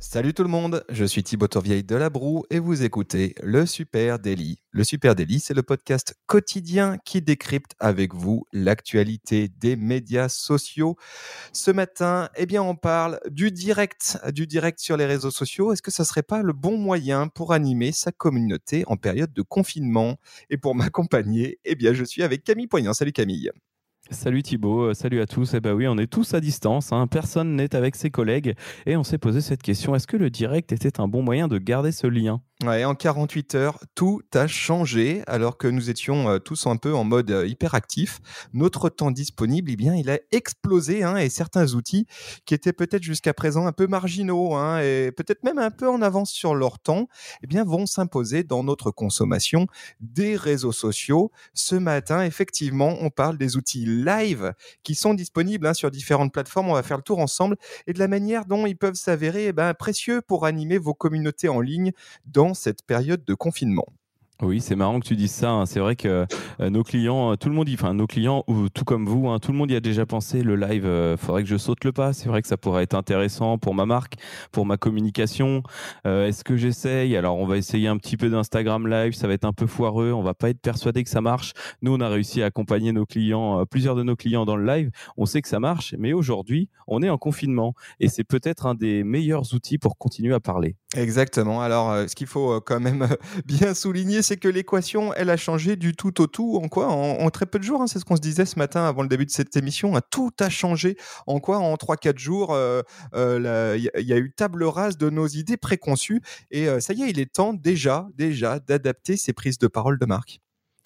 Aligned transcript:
Salut 0.00 0.34
tout 0.34 0.42
le 0.42 0.50
monde, 0.50 0.84
je 0.90 1.06
suis 1.06 1.22
Thibaut 1.22 1.48
Tourvieille 1.48 1.82
de 1.82 1.96
La 1.96 2.10
Broue 2.10 2.44
et 2.50 2.58
vous 2.58 2.82
écoutez 2.82 3.34
Le 3.42 3.64
Super 3.64 4.18
Daily. 4.18 4.58
Le 4.70 4.84
Super 4.84 5.14
Daily, 5.14 5.40
c'est 5.40 5.54
le 5.54 5.62
podcast 5.62 6.14
quotidien 6.26 6.98
qui 7.06 7.22
décrypte 7.22 7.72
avec 7.80 8.14
vous 8.14 8.44
l'actualité 8.52 9.48
des 9.48 9.76
médias 9.76 10.28
sociaux. 10.28 10.96
Ce 11.54 11.70
matin, 11.70 12.28
eh 12.36 12.44
bien, 12.44 12.62
on 12.62 12.76
parle 12.76 13.18
du 13.30 13.50
direct, 13.50 14.18
du 14.30 14.46
direct 14.46 14.78
sur 14.78 14.98
les 14.98 15.06
réseaux 15.06 15.30
sociaux. 15.30 15.72
Est-ce 15.72 15.82
que 15.82 15.90
ça 15.90 16.04
serait 16.04 16.22
pas 16.22 16.42
le 16.42 16.52
bon 16.52 16.76
moyen 16.76 17.28
pour 17.28 17.54
animer 17.54 17.92
sa 17.92 18.12
communauté 18.12 18.84
en 18.88 18.98
période 18.98 19.32
de 19.32 19.42
confinement? 19.42 20.18
Et 20.50 20.58
pour 20.58 20.74
m'accompagner, 20.76 21.60
eh 21.64 21.74
bien, 21.74 21.94
je 21.94 22.04
suis 22.04 22.22
avec 22.22 22.44
Camille 22.44 22.66
Poignant. 22.66 22.92
Salut 22.92 23.12
Camille. 23.12 23.50
Salut 24.10 24.42
Thibaut, 24.42 24.84
euh, 24.84 24.94
salut 24.94 25.20
à 25.20 25.26
tous. 25.26 25.52
Eh 25.52 25.60
bien 25.60 25.74
oui, 25.74 25.86
on 25.86 25.98
est 25.98 26.06
tous 26.06 26.32
à 26.32 26.40
distance, 26.40 26.92
hein. 26.92 27.06
personne 27.06 27.56
n'est 27.56 27.74
avec 27.74 27.94
ses 27.94 28.10
collègues 28.10 28.54
et 28.86 28.96
on 28.96 29.04
s'est 29.04 29.18
posé 29.18 29.42
cette 29.42 29.62
question, 29.62 29.94
est-ce 29.94 30.06
que 30.06 30.16
le 30.16 30.30
direct 30.30 30.72
était 30.72 30.98
un 30.98 31.08
bon 31.08 31.22
moyen 31.22 31.46
de 31.46 31.58
garder 31.58 31.92
ce 31.92 32.06
lien? 32.06 32.40
Ouais, 32.64 32.84
en 32.84 32.96
48 32.96 33.54
heures, 33.54 33.78
tout 33.94 34.20
a 34.34 34.48
changé 34.48 35.22
alors 35.28 35.58
que 35.58 35.68
nous 35.68 35.90
étions 35.90 36.28
euh, 36.28 36.38
tous 36.40 36.66
un 36.66 36.76
peu 36.76 36.92
en 36.92 37.04
mode 37.04 37.30
euh, 37.30 37.46
hyperactif. 37.46 38.18
Notre 38.52 38.88
temps 38.88 39.12
disponible, 39.12 39.70
eh 39.70 39.76
bien, 39.76 39.94
il 39.94 40.10
a 40.10 40.18
explosé 40.32 41.04
hein, 41.04 41.16
et 41.18 41.28
certains 41.28 41.74
outils 41.74 42.08
qui 42.46 42.54
étaient 42.54 42.72
peut-être 42.72 43.04
jusqu'à 43.04 43.32
présent 43.32 43.68
un 43.68 43.70
peu 43.70 43.86
marginaux 43.86 44.56
hein, 44.56 44.80
et 44.80 45.12
peut-être 45.12 45.44
même 45.44 45.60
un 45.60 45.70
peu 45.70 45.88
en 45.88 46.02
avance 46.02 46.32
sur 46.32 46.56
leur 46.56 46.80
temps, 46.80 47.06
eh 47.44 47.46
bien, 47.46 47.62
vont 47.62 47.86
s'imposer 47.86 48.42
dans 48.42 48.64
notre 48.64 48.90
consommation 48.90 49.68
des 50.00 50.34
réseaux 50.34 50.72
sociaux. 50.72 51.30
Ce 51.54 51.76
matin, 51.76 52.24
effectivement, 52.24 52.96
on 53.00 53.10
parle 53.10 53.38
des 53.38 53.56
outils 53.56 53.86
live 53.86 54.52
qui 54.82 54.96
sont 54.96 55.14
disponibles 55.14 55.64
hein, 55.64 55.74
sur 55.74 55.92
différentes 55.92 56.32
plateformes. 56.32 56.70
On 56.70 56.74
va 56.74 56.82
faire 56.82 56.96
le 56.96 57.04
tour 57.04 57.20
ensemble 57.20 57.56
et 57.86 57.92
de 57.92 58.00
la 58.00 58.08
manière 58.08 58.46
dont 58.46 58.66
ils 58.66 58.76
peuvent 58.76 58.94
s'avérer 58.94 59.46
eh 59.46 59.52
ben, 59.52 59.74
précieux 59.74 60.22
pour 60.22 60.44
animer 60.44 60.78
vos 60.78 60.92
communautés 60.92 61.48
en 61.48 61.60
ligne 61.60 61.92
cette 62.54 62.84
période 62.86 63.24
de 63.24 63.34
confinement. 63.34 63.86
Oui, 64.40 64.60
c'est 64.60 64.76
marrant 64.76 65.00
que 65.00 65.04
tu 65.04 65.16
dises 65.16 65.32
ça. 65.32 65.50
Hein. 65.50 65.66
C'est 65.66 65.80
vrai 65.80 65.96
que 65.96 66.24
euh, 66.60 66.70
nos 66.70 66.84
clients, 66.84 67.32
euh, 67.32 67.34
tout 67.34 67.48
le 67.48 67.56
monde, 67.56 67.68
enfin 67.74 67.92
nos 67.92 68.06
clients, 68.06 68.44
ou 68.46 68.68
tout 68.68 68.84
comme 68.84 69.04
vous, 69.04 69.28
hein, 69.28 69.40
tout 69.40 69.50
le 69.50 69.58
monde 69.58 69.68
y 69.68 69.74
a 69.74 69.80
déjà 69.80 70.06
pensé. 70.06 70.44
Le 70.44 70.54
live, 70.54 70.86
euh, 70.86 71.16
faudrait 71.16 71.42
que 71.42 71.48
je 71.48 71.56
saute 71.56 71.82
le 71.82 71.90
pas. 71.90 72.12
C'est 72.12 72.28
vrai 72.28 72.40
que 72.40 72.46
ça 72.46 72.56
pourrait 72.56 72.84
être 72.84 72.94
intéressant 72.94 73.58
pour 73.58 73.74
ma 73.74 73.84
marque, 73.84 74.14
pour 74.52 74.64
ma 74.64 74.76
communication. 74.76 75.64
Est-ce 76.04 76.44
que 76.44 76.56
j'essaye? 76.56 77.16
Alors, 77.16 77.36
on 77.36 77.46
va 77.46 77.56
essayer 77.56 77.88
un 77.88 77.96
petit 77.96 78.16
peu 78.16 78.30
d'Instagram 78.30 78.86
Live. 78.86 79.14
Ça 79.14 79.26
va 79.26 79.34
être 79.34 79.44
un 79.44 79.52
peu 79.52 79.66
foireux. 79.66 80.12
On 80.12 80.22
va 80.22 80.34
pas 80.34 80.50
être 80.50 80.60
persuadé 80.60 81.02
que 81.02 81.10
ça 81.10 81.20
marche. 81.20 81.52
Nous, 81.82 81.92
on 81.92 82.00
a 82.00 82.08
réussi 82.08 82.40
à 82.40 82.46
accompagner 82.46 82.92
nos 82.92 83.06
clients, 83.06 83.64
plusieurs 83.66 83.96
de 83.96 84.04
nos 84.04 84.14
clients 84.14 84.44
dans 84.44 84.56
le 84.56 84.64
live. 84.64 84.90
On 85.16 85.26
sait 85.26 85.42
que 85.42 85.48
ça 85.48 85.58
marche, 85.58 85.96
mais 85.98 86.12
aujourd'hui, 86.12 86.68
on 86.86 87.02
est 87.02 87.10
en 87.10 87.18
confinement 87.18 87.74
et 87.98 88.08
c'est 88.08 88.24
peut-être 88.24 88.66
un 88.66 88.74
des 88.74 89.02
meilleurs 89.02 89.52
outils 89.52 89.78
pour 89.78 89.98
continuer 89.98 90.34
à 90.34 90.40
parler. 90.40 90.76
Exactement. 90.96 91.60
Alors, 91.60 92.08
ce 92.08 92.14
qu'il 92.14 92.26
faut 92.26 92.62
quand 92.62 92.80
même 92.80 93.08
bien 93.44 93.74
souligner, 93.74 94.22
c'est 94.22 94.38
que 94.38 94.48
l'équation, 94.48 95.12
elle 95.14 95.28
a 95.28 95.36
changé 95.36 95.76
du 95.76 95.94
tout 95.94 96.22
au 96.22 96.26
tout. 96.26 96.58
En 96.62 96.68
quoi? 96.68 96.88
En, 96.88 97.28
très 97.28 97.44
peu 97.44 97.58
de 97.58 97.64
jours. 97.64 97.82
Hein, 97.82 97.86
c'est 97.86 97.98
ce 97.98 98.06
qu'on 98.06 98.16
se 98.16 98.22
disait 98.22 98.46
ce 98.46 98.58
matin 98.58 98.86
avant 98.86 99.02
le 99.02 99.08
début 99.08 99.26
de 99.26 99.30
cette 99.30 99.54
émission. 99.56 99.96
Hein, 99.96 100.00
tout 100.10 100.32
a 100.40 100.48
changé. 100.48 100.96
En 101.26 101.40
quoi? 101.40 101.58
En 101.58 101.74
3-4 101.74 102.18
jours, 102.18 102.54
euh, 102.54 102.80
euh, 103.14 103.76
il 103.78 104.06
y, 104.06 104.12
a 104.14 104.16
eu 104.16 104.32
table 104.32 104.64
rase 104.64 104.96
de 104.96 105.10
nos 105.10 105.26
idées 105.26 105.58
préconçues. 105.58 106.22
Et 106.50 106.68
euh, 106.68 106.80
ça 106.80 106.94
y 106.94 107.02
est, 107.02 107.10
il 107.10 107.20
est 107.20 107.32
temps 107.34 107.52
déjà, 107.52 108.08
déjà 108.14 108.58
d'adapter 108.58 109.18
ces 109.18 109.34
prises 109.34 109.58
de 109.58 109.66
parole 109.66 109.98
de 109.98 110.06
marque. 110.06 110.40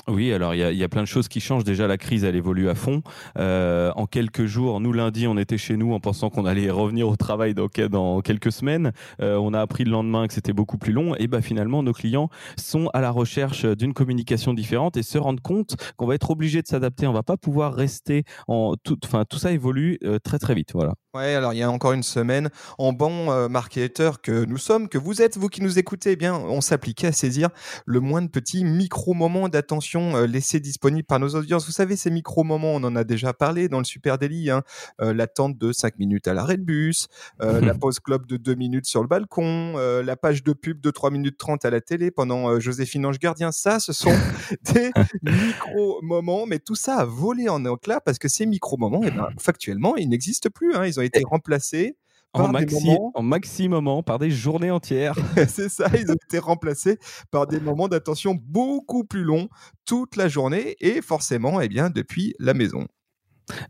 Oui, 0.08 0.32
alors 0.32 0.54
il 0.54 0.58
y, 0.58 0.84
a 0.84 0.88
plein 0.88 1.02
de 1.02 1.06
choses 1.06 1.28
qui 1.28 1.38
changent. 1.38 1.62
Déjà, 1.62 1.86
la 1.86 1.96
crise, 1.96 2.24
elle 2.24 2.34
évolue 2.34 2.68
à 2.68 2.74
fond. 2.74 3.02
Euh, 3.38 3.92
en 3.94 4.06
quelques 4.06 4.46
jours, 4.46 4.80
nous 4.80 4.92
lundi, 4.92 5.28
on 5.28 5.38
était 5.38 5.58
chez 5.58 5.76
nous 5.76 5.92
en 5.92 6.00
pensant 6.00 6.28
qu'on 6.28 6.44
allait 6.44 6.70
revenir 6.70 7.08
au 7.08 7.14
travail 7.14 7.54
dans, 7.54 7.68
dans 7.88 8.20
quelques 8.20 8.50
semaines. 8.50 8.92
Euh, 9.20 9.36
on 9.36 9.54
a 9.54 9.60
appris 9.60 9.84
le 9.84 9.92
lendemain 9.92 10.26
que 10.26 10.34
c'était 10.34 10.52
beaucoup 10.52 10.76
plus 10.76 10.92
long. 10.92 11.14
Et 11.16 11.28
bah 11.28 11.40
finalement, 11.40 11.84
nos 11.84 11.92
clients 11.92 12.30
sont 12.56 12.90
à 12.94 13.00
la 13.00 13.10
recherche 13.10 13.64
d'une 13.64 13.94
communication 13.94 14.54
différente 14.54 14.96
et 14.96 15.04
se 15.04 15.18
rendent 15.18 15.40
compte 15.40 15.76
qu'on 15.96 16.06
va 16.06 16.16
être 16.16 16.30
obligé 16.30 16.62
de 16.62 16.66
s'adapter. 16.66 17.06
On 17.06 17.12
va 17.12 17.22
pas 17.22 17.36
pouvoir 17.36 17.72
rester 17.72 18.24
en 18.48 18.74
tout. 18.82 18.98
Enfin, 19.04 19.24
tout 19.24 19.38
ça 19.38 19.52
évolue 19.52 19.98
euh, 20.04 20.18
très 20.18 20.38
très 20.38 20.54
vite. 20.54 20.70
Voilà. 20.74 20.94
Ouais, 21.14 21.34
alors 21.34 21.52
il 21.52 21.58
y 21.58 21.62
a 21.62 21.70
encore 21.70 21.92
une 21.92 22.02
semaine, 22.02 22.48
en 22.78 22.94
bon 22.94 23.30
euh, 23.30 23.46
marketeur 23.46 24.22
que 24.22 24.46
nous 24.46 24.56
sommes, 24.56 24.88
que 24.88 24.96
vous 24.96 25.20
êtes, 25.20 25.36
vous 25.36 25.48
qui 25.48 25.60
nous 25.60 25.78
écoutez, 25.78 26.12
eh 26.12 26.16
bien, 26.16 26.34
on 26.34 26.62
s'appliquait 26.62 27.08
à 27.08 27.12
saisir 27.12 27.50
le 27.84 28.00
moins 28.00 28.22
de 28.22 28.28
petits 28.28 28.64
micro-moments 28.64 29.50
d'attention 29.50 30.16
euh, 30.16 30.26
laissés 30.26 30.58
disponibles 30.58 31.04
par 31.04 31.20
nos 31.20 31.34
audiences. 31.34 31.66
Vous 31.66 31.72
savez, 31.72 31.96
ces 31.96 32.10
micro-moments, 32.10 32.76
on 32.76 32.82
en 32.82 32.96
a 32.96 33.04
déjà 33.04 33.34
parlé 33.34 33.68
dans 33.68 33.76
le 33.76 33.84
Super 33.84 34.16
Daily, 34.16 34.48
hein, 34.48 34.62
euh, 35.02 35.12
l'attente 35.12 35.58
de 35.58 35.70
5 35.70 35.98
minutes 35.98 36.28
à 36.28 36.32
l'arrêt 36.32 36.56
de 36.56 36.62
bus, 36.62 37.08
la 37.40 37.74
pause 37.74 38.00
club 38.00 38.24
de 38.24 38.38
2 38.38 38.54
minutes 38.54 38.86
sur 38.86 39.02
le 39.02 39.08
balcon, 39.08 39.74
la 39.76 40.16
page 40.16 40.42
de 40.42 40.54
pub 40.54 40.80
de 40.80 40.90
3 40.90 41.10
minutes 41.10 41.36
30 41.36 41.66
à 41.66 41.70
la 41.70 41.82
télé 41.82 42.10
pendant 42.10 42.58
Joséphine 42.58 43.04
Ange 43.04 43.18
Gardien. 43.18 43.52
Ça, 43.52 43.80
ce 43.80 43.92
sont 43.92 44.14
des 44.72 44.90
micro-moments, 45.22 46.46
mais 46.46 46.58
tout 46.58 46.74
ça 46.74 46.96
a 46.96 47.04
volé 47.04 47.50
en 47.50 47.66
éclat 47.66 48.00
parce 48.00 48.18
que 48.18 48.28
ces 48.28 48.46
micro-moments, 48.46 49.02
eh 49.04 49.10
ben, 49.10 49.28
factuellement, 49.38 49.96
ils 49.96 50.08
n'existent 50.08 50.48
plus. 50.48 50.74
Hein, 50.74 50.86
ils 50.86 50.98
ont 50.98 51.01
été 51.02 51.22
remplacés 51.24 51.96
en, 52.34 52.48
maxi, 52.48 52.96
en 53.14 53.22
maxi 53.22 53.68
moment 53.68 54.02
par 54.02 54.18
des 54.18 54.30
journées 54.30 54.70
entières. 54.70 55.14
c'est 55.48 55.68
ça, 55.68 55.90
ils 55.94 56.10
ont 56.10 56.16
été 56.26 56.38
remplacés 56.38 56.98
par 57.30 57.46
des 57.46 57.60
moments 57.60 57.88
d'attention 57.88 58.34
beaucoup 58.34 59.04
plus 59.04 59.22
longs 59.22 59.48
toute 59.84 60.16
la 60.16 60.28
journée 60.28 60.76
et 60.80 61.02
forcément, 61.02 61.60
eh 61.60 61.68
bien, 61.68 61.90
depuis 61.90 62.34
la 62.38 62.54
maison. 62.54 62.86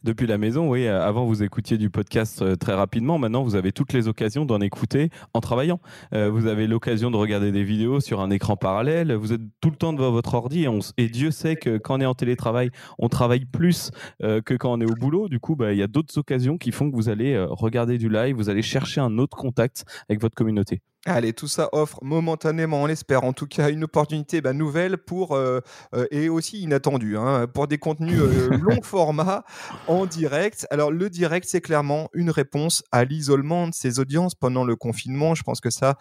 Depuis 0.05 0.27
la 0.27 0.39
maison, 0.39 0.69
oui. 0.69 0.87
Euh, 0.87 1.03
avant, 1.03 1.25
vous 1.25 1.43
écoutiez 1.43 1.79
du 1.79 1.91
podcast 1.91 2.43
euh, 2.43 2.57
très 2.57 2.75
rapidement. 2.75 3.19
Maintenant, 3.19 3.43
vous 3.43 3.55
avez 3.55 3.73
toutes 3.73 3.93
les 3.93 4.09
occasions 4.09 4.45
d'en 4.45 4.61
écouter 4.61 5.11
en 5.35 5.41
travaillant. 5.41 5.81
Euh, 6.15 6.31
vous 6.31 6.47
avez 6.47 6.67
l'occasion 6.67 7.11
de 7.11 7.17
regarder 7.17 7.53
des 7.53 7.65
vidéos 7.65 8.01
sur 8.01 8.21
un 8.21 8.31
écran 8.31 8.57
parallèle. 8.57 9.15
Vous 9.15 9.33
êtes 9.33 9.41
tout 9.61 9.71
le 9.71 9.77
temps 9.77 9.93
devant 9.93 10.11
votre 10.11 10.35
ordi. 10.35 10.67
Et, 10.97 11.09
Dieu 11.09 11.31
sait 11.31 11.57
que 11.57 11.79
quand 11.79 11.99
on 11.99 12.01
est 12.01 12.07
en 12.07 12.15
télétravail, 12.15 12.71
on 12.99 13.09
travaille 13.09 13.45
plus 13.45 13.91
que 14.21 14.55
quand 14.55 14.73
on 14.73 14.81
est 14.81 14.91
au 14.91 14.95
boulot. 14.95 15.29
Du 15.29 15.41
coup, 15.41 15.57
bah, 15.57 15.73
il 15.73 15.79
y 15.79 15.83
a 15.83 15.87
d'autres 15.87 16.17
occasions 16.19 16.57
qui 16.57 16.73
font 16.73 16.91
que 16.91 16.97
vous 16.97 17.09
allez 17.09 17.39
regarder 17.51 17.99
du 17.99 18.09
live, 18.09 18.37
vous 18.37 18.49
allez 18.49 18.63
chercher 18.63 19.01
un 19.01 19.19
autre 19.19 19.37
contact 19.37 19.85
avec 20.09 20.21
votre 20.21 20.35
communauté. 20.35 20.81
Allez, 21.05 21.33
tout 21.33 21.49
ça 21.49 21.69
offre 21.73 21.99
momentanément, 22.01 22.83
on 22.83 22.87
l'espère, 22.87 23.25
en 23.25 23.33
tout 23.33 23.49
cas 23.49 23.71
une 23.71 23.83
opportunité 23.83 24.41
bah, 24.41 24.53
nouvelle 24.53 24.99
pour 24.99 25.33
euh, 25.33 25.59
euh, 25.97 26.07
et 26.13 26.29
aussi 26.29 26.61
inattendue 26.61 27.17
hein, 27.17 27.49
pour 27.53 27.67
des 27.67 27.77
contenus 27.77 28.21
euh, 28.21 28.51
long 28.63 28.81
format 28.83 29.45
en 29.89 30.07
direct. 30.07 30.65
Alors 30.71 30.93
le 30.93 31.11
direct, 31.11 31.49
c'est 31.49 31.61
clairement 31.61 32.09
une 32.15 32.31
réponse 32.31 32.85
à 32.93 33.05
l'isolement 33.05 33.67
de 33.67 33.75
ses 33.75 33.99
audiences 33.99 34.37
pendant 34.37 34.63
le 34.63 34.77
confinement. 34.77 35.35
Je 35.35 35.43
pense 35.43 35.61
que 35.61 35.71
ça, 35.71 35.97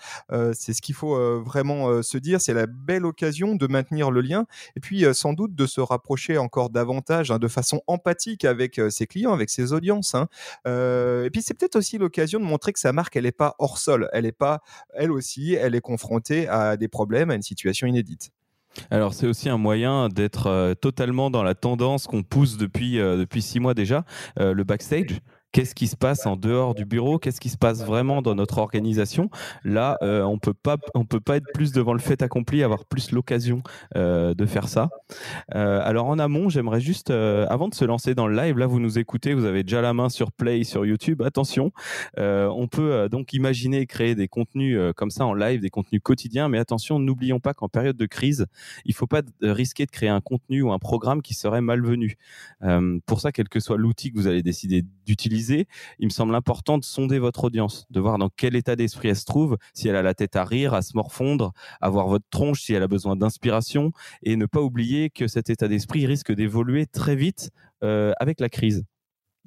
c'est 0.53 0.73
ce 0.73 0.83
qu'il 0.83 0.93
faut 0.93 1.41
vraiment 1.41 2.03
se 2.03 2.19
dire. 2.19 2.39
C'est 2.39 2.53
la 2.53 2.67
belle 2.67 3.05
occasion 3.05 3.55
de 3.55 3.65
maintenir 3.65 4.11
le 4.11 4.21
lien 4.21 4.45
et 4.75 4.79
puis 4.79 5.05
sans 5.13 5.33
doute 5.33 5.55
de 5.55 5.65
se 5.65 5.81
rapprocher 5.81 6.37
encore 6.37 6.69
davantage, 6.69 7.31
hein, 7.31 7.39
de 7.39 7.47
façon 7.47 7.81
empathique 7.87 8.45
avec 8.45 8.79
ses 8.89 9.07
clients, 9.07 9.33
avec 9.33 9.49
ses 9.49 9.73
audiences. 9.73 10.13
Hein. 10.13 10.27
et 10.65 11.29
puis 11.31 11.41
c'est 11.41 11.55
peut-être 11.55 11.75
aussi 11.75 11.97
l'occasion 11.97 12.39
de 12.39 12.45
montrer 12.45 12.71
que 12.71 12.79
sa 12.79 12.93
marque, 12.93 13.15
elle 13.15 13.23
n'est 13.23 13.31
pas 13.31 13.55
hors 13.57 13.79
sol, 13.79 14.07
elle 14.13 14.25
n'est 14.25 14.31
pas 14.31 14.61
elle 14.93 15.11
aussi, 15.11 15.53
elle 15.53 15.75
est 15.75 15.81
confrontée 15.81 16.47
à 16.47 16.77
des 16.77 16.87
problèmes, 16.87 17.29
à 17.29 17.35
une 17.35 17.41
situation 17.41 17.87
inédite. 17.87 18.31
Alors 18.89 19.13
c'est 19.13 19.27
aussi 19.27 19.49
un 19.49 19.57
moyen 19.57 20.09
d'être 20.09 20.47
euh, 20.47 20.73
totalement 20.73 21.29
dans 21.29 21.43
la 21.43 21.55
tendance 21.55 22.07
qu'on 22.07 22.23
pousse 22.23 22.57
depuis, 22.57 22.99
euh, 22.99 23.17
depuis 23.17 23.41
six 23.41 23.59
mois 23.59 23.73
déjà, 23.73 24.05
euh, 24.39 24.53
le 24.53 24.63
backstage 24.63 25.19
qu'est-ce 25.51 25.75
qui 25.75 25.87
se 25.87 25.95
passe 25.95 26.25
en 26.25 26.35
dehors 26.35 26.75
du 26.75 26.85
bureau, 26.85 27.19
qu'est-ce 27.19 27.41
qui 27.41 27.49
se 27.49 27.57
passe 27.57 27.83
vraiment 27.83 28.21
dans 28.21 28.35
notre 28.35 28.57
organisation? 28.57 29.29
Là, 29.63 29.97
euh, 30.01 30.21
on 30.23 30.37
peut 30.37 30.53
pas, 30.53 30.77
on 30.95 31.05
peut 31.05 31.19
pas 31.19 31.37
être 31.37 31.47
plus 31.53 31.71
devant 31.71 31.93
le 31.93 31.99
fait 31.99 32.21
accompli, 32.21 32.63
avoir 32.63 32.85
plus 32.85 33.11
l'occasion 33.11 33.61
euh, 33.95 34.33
de 34.33 34.45
faire 34.45 34.67
ça. 34.67 34.89
Euh, 35.55 35.81
alors 35.83 36.07
en 36.07 36.19
amont, 36.19 36.49
j'aimerais 36.49 36.81
juste, 36.81 37.11
avant 37.11 37.67
de 37.67 37.75
se 37.75 37.85
lancer 37.85 38.15
dans 38.15 38.27
le 38.27 38.35
live, 38.35 38.57
là 38.57 38.67
vous 38.67 38.79
nous 38.79 38.97
écoutez, 38.97 39.33
vous 39.33 39.45
avez 39.45 39.63
déjà 39.63 39.81
la 39.81 39.93
main 39.93 40.09
sur 40.09 40.31
Play 40.31 40.63
sur 40.63 40.85
YouTube. 40.85 41.21
Attention, 41.21 41.71
on 42.17 42.67
peut 42.67 43.09
donc 43.09 43.33
imaginer 43.33 43.85
créer 43.85 44.15
des 44.15 44.27
contenus 44.27 44.79
comme 44.95 45.11
ça 45.11 45.25
en 45.25 45.33
live, 45.33 45.61
des 45.61 45.69
contenus 45.69 46.01
quotidiens, 46.03 46.49
mais 46.49 46.57
attention, 46.57 46.99
n'oublions 46.99 47.39
pas 47.39 47.53
qu'en 47.53 47.69
période 47.69 47.97
de 47.97 48.05
crise, 48.05 48.45
il 48.85 48.93
faut 48.93 49.07
pas 49.07 49.21
risquer 49.41 49.85
de 49.85 49.91
créer 49.91 50.09
un 50.09 50.21
contenu 50.21 50.61
ou 50.61 50.71
un 50.71 50.79
programme 50.79 51.21
qui 51.21 51.33
serait 51.33 51.61
malvenu. 51.61 52.17
pour 53.05 53.21
ça, 53.21 53.31
quel 53.31 53.49
que 53.49 53.59
soit 53.59 53.77
l'outil 53.77 54.11
que 54.11 54.17
vous 54.17 54.27
allez 54.27 54.43
décider 54.43 54.83
d'utiliser 55.05 55.40
il 55.99 56.05
me 56.05 56.09
semble 56.09 56.35
important 56.35 56.77
de 56.77 56.83
sonder 56.83 57.19
votre 57.19 57.43
audience, 57.45 57.85
de 57.89 57.99
voir 57.99 58.17
dans 58.17 58.29
quel 58.29 58.55
état 58.55 58.75
d'esprit 58.75 59.09
elle 59.09 59.15
se 59.15 59.25
trouve, 59.25 59.57
si 59.73 59.87
elle 59.87 59.95
a 59.95 60.01
la 60.01 60.13
tête 60.13 60.35
à 60.35 60.43
rire, 60.43 60.73
à 60.73 60.81
se 60.81 60.95
morfondre, 60.95 61.53
à 61.79 61.89
voir 61.89 62.07
votre 62.07 62.25
tronche, 62.29 62.61
si 62.61 62.73
elle 62.73 62.83
a 62.83 62.87
besoin 62.87 63.15
d'inspiration, 63.15 63.91
et 64.23 64.35
ne 64.35 64.45
pas 64.45 64.61
oublier 64.61 65.09
que 65.09 65.27
cet 65.27 65.49
état 65.49 65.67
d'esprit 65.67 66.05
risque 66.05 66.31
d'évoluer 66.31 66.85
très 66.85 67.15
vite 67.15 67.51
euh, 67.83 68.13
avec 68.19 68.39
la 68.39 68.49
crise. 68.49 68.85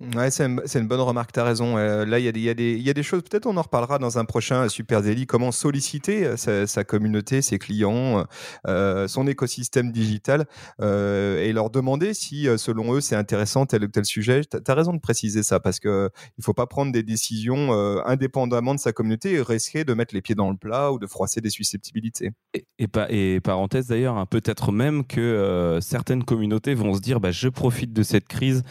Ouais, 0.01 0.29
c'est 0.33 0.45
une, 0.45 0.89
bonne 0.89 1.01
remarque, 1.01 1.31
tu 1.31 1.39
as 1.39 1.45
raison. 1.45 1.79
Euh, 1.79 2.05
là, 2.05 2.19
il 2.19 2.25
y, 2.25 2.49
a 2.49 2.55
des- 2.55 3.03
choses, 3.05 3.23
peut-être 3.23 3.47
on 3.47 3.57
en 3.57 3.63
reparlera 3.63 4.01
dans 4.01 4.19
un 4.19 4.25
prochain 4.25 4.69
Super 4.69 5.03
Daily, 5.03 5.25
comment 5.25 5.53
solliciter 5.53 6.27
euh, 6.27 6.67
sa, 6.67 6.83
communauté, 6.83 7.43
ses 7.43 7.61
clients, 7.61 8.27
euh, 8.67 9.07
son 9.07 9.29
écosystème 9.29 9.93
digital 9.93 10.47
et 10.81 11.53
leur 11.53 11.71
demander 11.71 12.13
si, 12.13 12.49
selon 12.57 12.95
eux, 12.95 13.01
c'est 13.01 13.15
intéressant 13.15 13.67
tel 13.67 13.85
ou 13.85 13.89
tel 13.89 14.05
sujet. 14.05 14.41
Tu 14.45 14.59
as, 14.67 14.75
raison 14.75 14.95
de 14.95 14.99
préciser 14.99 15.45
ça 15.45 15.61
parce 15.61 15.79
qu'il 15.79 15.91
ne 15.91 16.43
faut 16.43 16.55
pas 16.55 16.67
prendre 16.67 16.91
des 16.91 17.05
décisions 17.05 17.73
indépendamment 18.05 18.75
de 18.75 18.81
sa 18.81 18.93
communauté 18.93 19.35
et 19.35 19.43
risquer 19.43 19.85
de 19.85 19.95
mettre 19.95 20.13
les 20.13 20.23
pieds 20.23 20.35
dans 20.35 20.51
le 20.51 20.57
plat 20.57 20.91
ou 20.91 20.99
de 20.99 21.07
froisser 21.07 21.41
des 21.41 21.51
susceptibilités. 21.51 22.33
Et, 22.55 22.65
et, 22.81 23.35
et 23.35 23.41
parenthèse 23.41 23.87
d'ailleurs, 23.87 24.17
hein, 24.17 24.27
peut-être 24.27 24.73
même 24.73 25.07
que 25.07 25.79
certaines 25.81 26.25
communautés 26.25 26.75
vont 26.75 26.95
se 26.95 27.01
dire 27.01 27.21
bah, 27.21 27.31
je 27.31 27.49
profite 27.49 27.93
de 27.93 28.03
cette 28.03 28.27
crise 28.27 28.65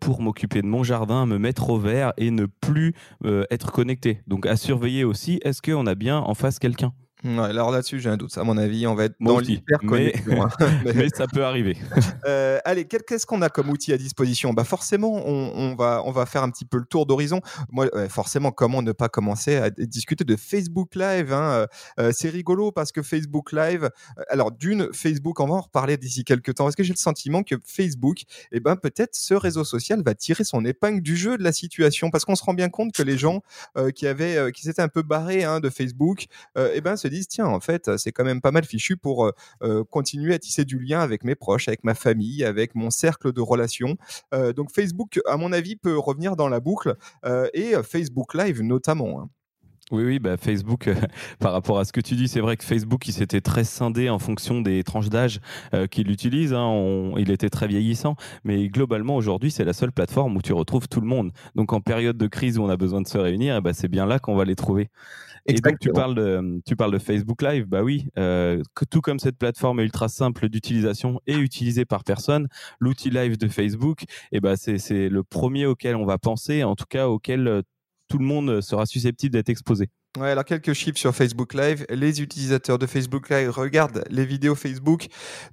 pour 0.00 0.22
m'occuper 0.22 0.61
de 0.62 0.66
mon 0.66 0.82
jardin, 0.82 1.26
me 1.26 1.38
mettre 1.38 1.70
au 1.70 1.78
vert 1.78 2.12
et 2.16 2.30
ne 2.30 2.46
plus 2.46 2.94
euh, 3.24 3.44
être 3.50 3.72
connecté. 3.72 4.22
Donc 4.26 4.46
à 4.46 4.56
surveiller 4.56 5.04
aussi, 5.04 5.40
est-ce 5.44 5.60
qu'on 5.62 5.86
a 5.86 5.94
bien 5.94 6.18
en 6.18 6.34
face 6.34 6.58
quelqu'un? 6.58 6.92
Ouais, 7.24 7.38
alors 7.38 7.70
là-dessus, 7.70 8.00
j'ai 8.00 8.08
un 8.08 8.16
doute. 8.16 8.36
À 8.36 8.42
mon 8.42 8.56
avis, 8.56 8.86
on 8.86 8.94
va 8.94 9.04
être 9.04 9.14
Moi 9.20 9.34
dans 9.34 9.38
l'hyper 9.38 9.78
mais- 9.82 10.12
ça 11.14 11.26
peut 11.28 11.44
arriver. 11.44 11.76
Euh, 12.26 12.58
allez, 12.64 12.84
qu'est-ce 12.84 13.26
qu'on 13.26 13.42
a 13.42 13.48
comme 13.48 13.70
outil 13.70 13.92
à 13.92 13.98
disposition? 13.98 14.52
Bah 14.52 14.64
Forcément, 14.64 15.22
on, 15.24 15.52
on 15.54 15.74
va, 15.76 16.02
on 16.04 16.10
va 16.10 16.26
faire 16.26 16.42
un 16.42 16.50
petit 16.50 16.64
peu 16.64 16.78
le 16.78 16.84
tour 16.84 17.06
d'horizon. 17.06 17.40
Moi, 17.70 17.86
forcément, 18.08 18.50
comment 18.50 18.82
ne 18.82 18.90
pas 18.92 19.08
commencer 19.08 19.56
à 19.56 19.70
discuter 19.70 20.24
de 20.24 20.34
Facebook 20.34 20.96
Live 20.96 21.32
hein, 21.32 21.52
euh, 21.52 21.66
euh, 22.00 22.12
C'est 22.12 22.28
rigolo 22.28 22.72
parce 22.72 22.90
que 22.90 23.02
Facebook 23.02 23.52
Live, 23.52 23.88
alors 24.28 24.50
d'une, 24.50 24.88
Facebook, 24.92 25.38
on 25.38 25.46
va 25.46 25.54
en 25.54 25.60
reparler 25.60 25.96
d'ici 25.96 26.24
quelques 26.24 26.54
temps. 26.54 26.68
Est-ce 26.68 26.76
que 26.76 26.82
j'ai 26.82 26.92
le 26.92 26.98
sentiment 26.98 27.44
que 27.44 27.54
Facebook, 27.64 28.22
eh 28.50 28.58
ben, 28.58 28.74
peut-être 28.74 29.14
ce 29.14 29.34
réseau 29.34 29.64
social 29.64 30.02
va 30.04 30.14
tirer 30.14 30.44
son 30.44 30.64
épingle 30.64 31.02
du 31.02 31.16
jeu 31.16 31.38
de 31.38 31.44
la 31.44 31.52
situation? 31.52 32.10
Parce 32.10 32.24
qu'on 32.24 32.34
se 32.34 32.42
rend 32.42 32.54
bien 32.54 32.68
compte 32.68 32.92
que 32.92 33.02
les 33.02 33.16
gens 33.16 33.42
qui, 33.94 34.06
avaient, 34.06 34.50
qui 34.52 34.62
s'étaient 34.62 34.82
un 34.82 34.88
peu 34.88 35.02
barrés 35.02 35.44
hein, 35.44 35.60
de 35.60 35.70
Facebook, 35.70 36.26
eh 36.56 36.80
ben, 36.80 36.96
se 36.96 37.08
disent 37.12 37.28
tiens, 37.28 37.46
en 37.46 37.60
fait, 37.60 37.96
c'est 37.96 38.12
quand 38.12 38.24
même 38.24 38.40
pas 38.40 38.50
mal 38.50 38.64
fichu 38.64 38.96
pour 38.96 39.26
euh, 39.26 39.32
euh, 39.62 39.84
continuer 39.84 40.34
à 40.34 40.38
tisser 40.38 40.64
du 40.64 40.78
lien 40.78 41.00
avec 41.00 41.24
mes 41.24 41.34
proches, 41.34 41.68
avec 41.68 41.84
ma 41.84 41.94
famille, 41.94 42.44
avec 42.44 42.74
mon 42.74 42.90
cercle 42.90 43.32
de 43.32 43.40
relations. 43.40 43.96
Euh, 44.34 44.52
donc 44.52 44.72
Facebook, 44.72 45.20
à 45.26 45.36
mon 45.36 45.52
avis, 45.52 45.76
peut 45.76 45.98
revenir 45.98 46.36
dans 46.36 46.48
la 46.48 46.60
boucle 46.60 46.96
euh, 47.24 47.48
et 47.54 47.74
euh, 47.74 47.82
Facebook 47.82 48.34
Live 48.34 48.62
notamment. 48.62 49.20
hein. 49.22 49.30
Oui, 49.92 50.04
oui, 50.04 50.18
bah 50.18 50.38
Facebook, 50.38 50.88
euh, 50.88 50.94
par 51.38 51.52
rapport 51.52 51.78
à 51.78 51.84
ce 51.84 51.92
que 51.92 52.00
tu 52.00 52.14
dis, 52.14 52.26
c'est 52.26 52.40
vrai 52.40 52.56
que 52.56 52.64
Facebook, 52.64 53.06
il 53.08 53.12
s'était 53.12 53.42
très 53.42 53.62
scindé 53.62 54.08
en 54.08 54.18
fonction 54.18 54.62
des 54.62 54.82
tranches 54.84 55.10
d'âge 55.10 55.38
euh, 55.74 55.86
qu'il 55.86 56.10
utilise. 56.10 56.54
hein. 56.54 56.64
On- 56.64 57.18
il 57.18 57.30
était 57.30 57.50
très 57.50 57.66
vieillissant. 57.68 58.16
Mais 58.42 58.68
globalement, 58.68 59.16
aujourd'hui, 59.16 59.50
c'est 59.50 59.64
la 59.66 59.74
seule 59.74 59.92
plateforme 59.92 60.34
où 60.36 60.40
tu 60.40 60.54
retrouves 60.54 60.88
tout 60.88 61.02
le 61.02 61.06
monde. 61.06 61.30
Donc, 61.56 61.74
en 61.74 61.82
période 61.82 62.16
de 62.16 62.26
crise 62.26 62.58
où 62.58 62.62
on 62.62 62.70
a 62.70 62.78
besoin 62.78 63.02
de 63.02 63.06
se 63.06 63.18
réunir, 63.18 63.54
eh 63.56 63.60
ben, 63.60 63.74
c'est 63.74 63.88
bien 63.88 64.06
là 64.06 64.18
qu'on 64.18 64.34
va 64.34 64.46
les 64.46 64.56
trouver. 64.56 64.88
Et 65.46 65.60
donc, 65.60 65.78
tu 65.80 65.90
parles, 65.90 66.14
de, 66.14 66.60
tu 66.66 66.76
parles 66.76 66.92
de 66.92 66.98
Facebook 66.98 67.42
Live. 67.42 67.66
Bah 67.66 67.82
oui, 67.82 68.06
euh, 68.18 68.62
que- 68.74 68.84
tout 68.86 69.00
comme 69.02 69.18
cette 69.18 69.38
plateforme 69.38 69.80
est 69.80 69.84
ultra 69.84 70.08
simple 70.08 70.48
d'utilisation 70.50 71.20
et 71.26 71.36
utilisée 71.36 71.84
par 71.86 72.04
personne, 72.04 72.48
l'outil 72.80 73.10
Live 73.10 73.38
de 73.38 73.48
Facebook, 73.48 74.04
eh 74.32 74.40
ben, 74.40 74.56
c'est 74.56 75.08
le 75.10 75.22
premier 75.24 75.66
auquel 75.66 75.96
on 75.96 76.06
va 76.06 76.18
penser, 76.18 76.64
en 76.64 76.76
tout 76.76 76.86
cas 76.88 77.08
auquel 77.08 77.62
tout 78.12 78.18
le 78.18 78.24
monde 78.26 78.60
sera 78.60 78.84
susceptible 78.84 79.32
d'être 79.32 79.48
exposé. 79.48 79.88
Ouais, 80.20 80.28
alors 80.28 80.44
quelques 80.44 80.74
chiffres 80.74 80.98
sur 80.98 81.14
Facebook 81.14 81.54
Live. 81.54 81.86
Les 81.88 82.20
utilisateurs 82.20 82.78
de 82.78 82.84
Facebook 82.86 83.30
Live 83.30 83.48
regardent 83.48 84.04
les 84.10 84.26
vidéos 84.26 84.54
Facebook, 84.54 85.06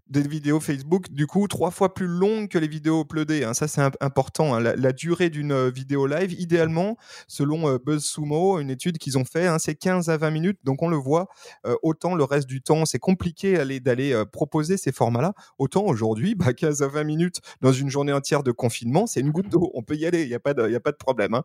des 0.09 0.21
vidéos 0.27 0.59
Facebook, 0.59 1.09
du 1.11 1.27
coup, 1.27 1.47
trois 1.47 1.71
fois 1.71 1.94
plus 1.94 2.07
longues 2.07 2.50
que 2.50 2.57
les 2.57 2.67
vidéos 2.67 3.03
uploadées. 3.03 3.45
hein. 3.45 3.53
Ça, 3.53 3.69
c'est 3.69 3.79
imp- 3.79 3.95
important. 4.01 4.56
hein. 4.56 4.59
La, 4.59 4.91
durée 4.91 5.29
d'une 5.29 5.53
euh, 5.53 5.69
vidéo 5.73 6.07
live, 6.07 6.33
idéalement, 6.33 6.97
selon 7.29 7.69
euh, 7.69 7.77
BuzzSumo, 7.81 8.59
une 8.59 8.69
étude 8.69 8.97
qu'ils 8.97 9.17
ont 9.17 9.23
fait, 9.23 9.47
hein, 9.47 9.59
c'est 9.59 9.75
15 9.75 10.09
à 10.09 10.17
20 10.17 10.29
minutes. 10.31 10.59
Donc, 10.65 10.81
on 10.81 10.89
le 10.89 10.97
voit, 10.97 11.29
euh, 11.65 11.75
autant 11.81 12.13
le 12.13 12.25
reste 12.25 12.47
du 12.50 12.62
temps, 12.62 12.85
c'est 12.85 13.00
compliqué 13.00 13.53
d'aller, 13.79 14.12
euh, 14.12 14.25
proposer 14.25 14.75
ces 14.75 14.91
formats-là. 14.91 15.35
Autant 15.57 15.85
aujourd'hui, 15.85 16.35
bah, 16.35 16.51
15 16.51 16.81
à 16.81 16.89
20 16.89 17.05
minutes 17.05 17.38
dans 17.62 17.71
une 17.71 17.89
journée 17.89 18.12
entière 18.12 18.44
de 18.44 18.51
confinement, 18.51 19.07
c'est 19.07 19.21
une 19.21 19.31
goutte 19.31 19.47
d'eau. 19.47 19.71
On 19.73 19.83
peut 19.83 19.95
y 19.95 20.05
aller, 20.05 20.23
il 20.23 20.27
n'y 20.27 20.35
a 20.35 20.39
pas 20.41 20.53
de 20.53 20.97
problème. 20.97 21.39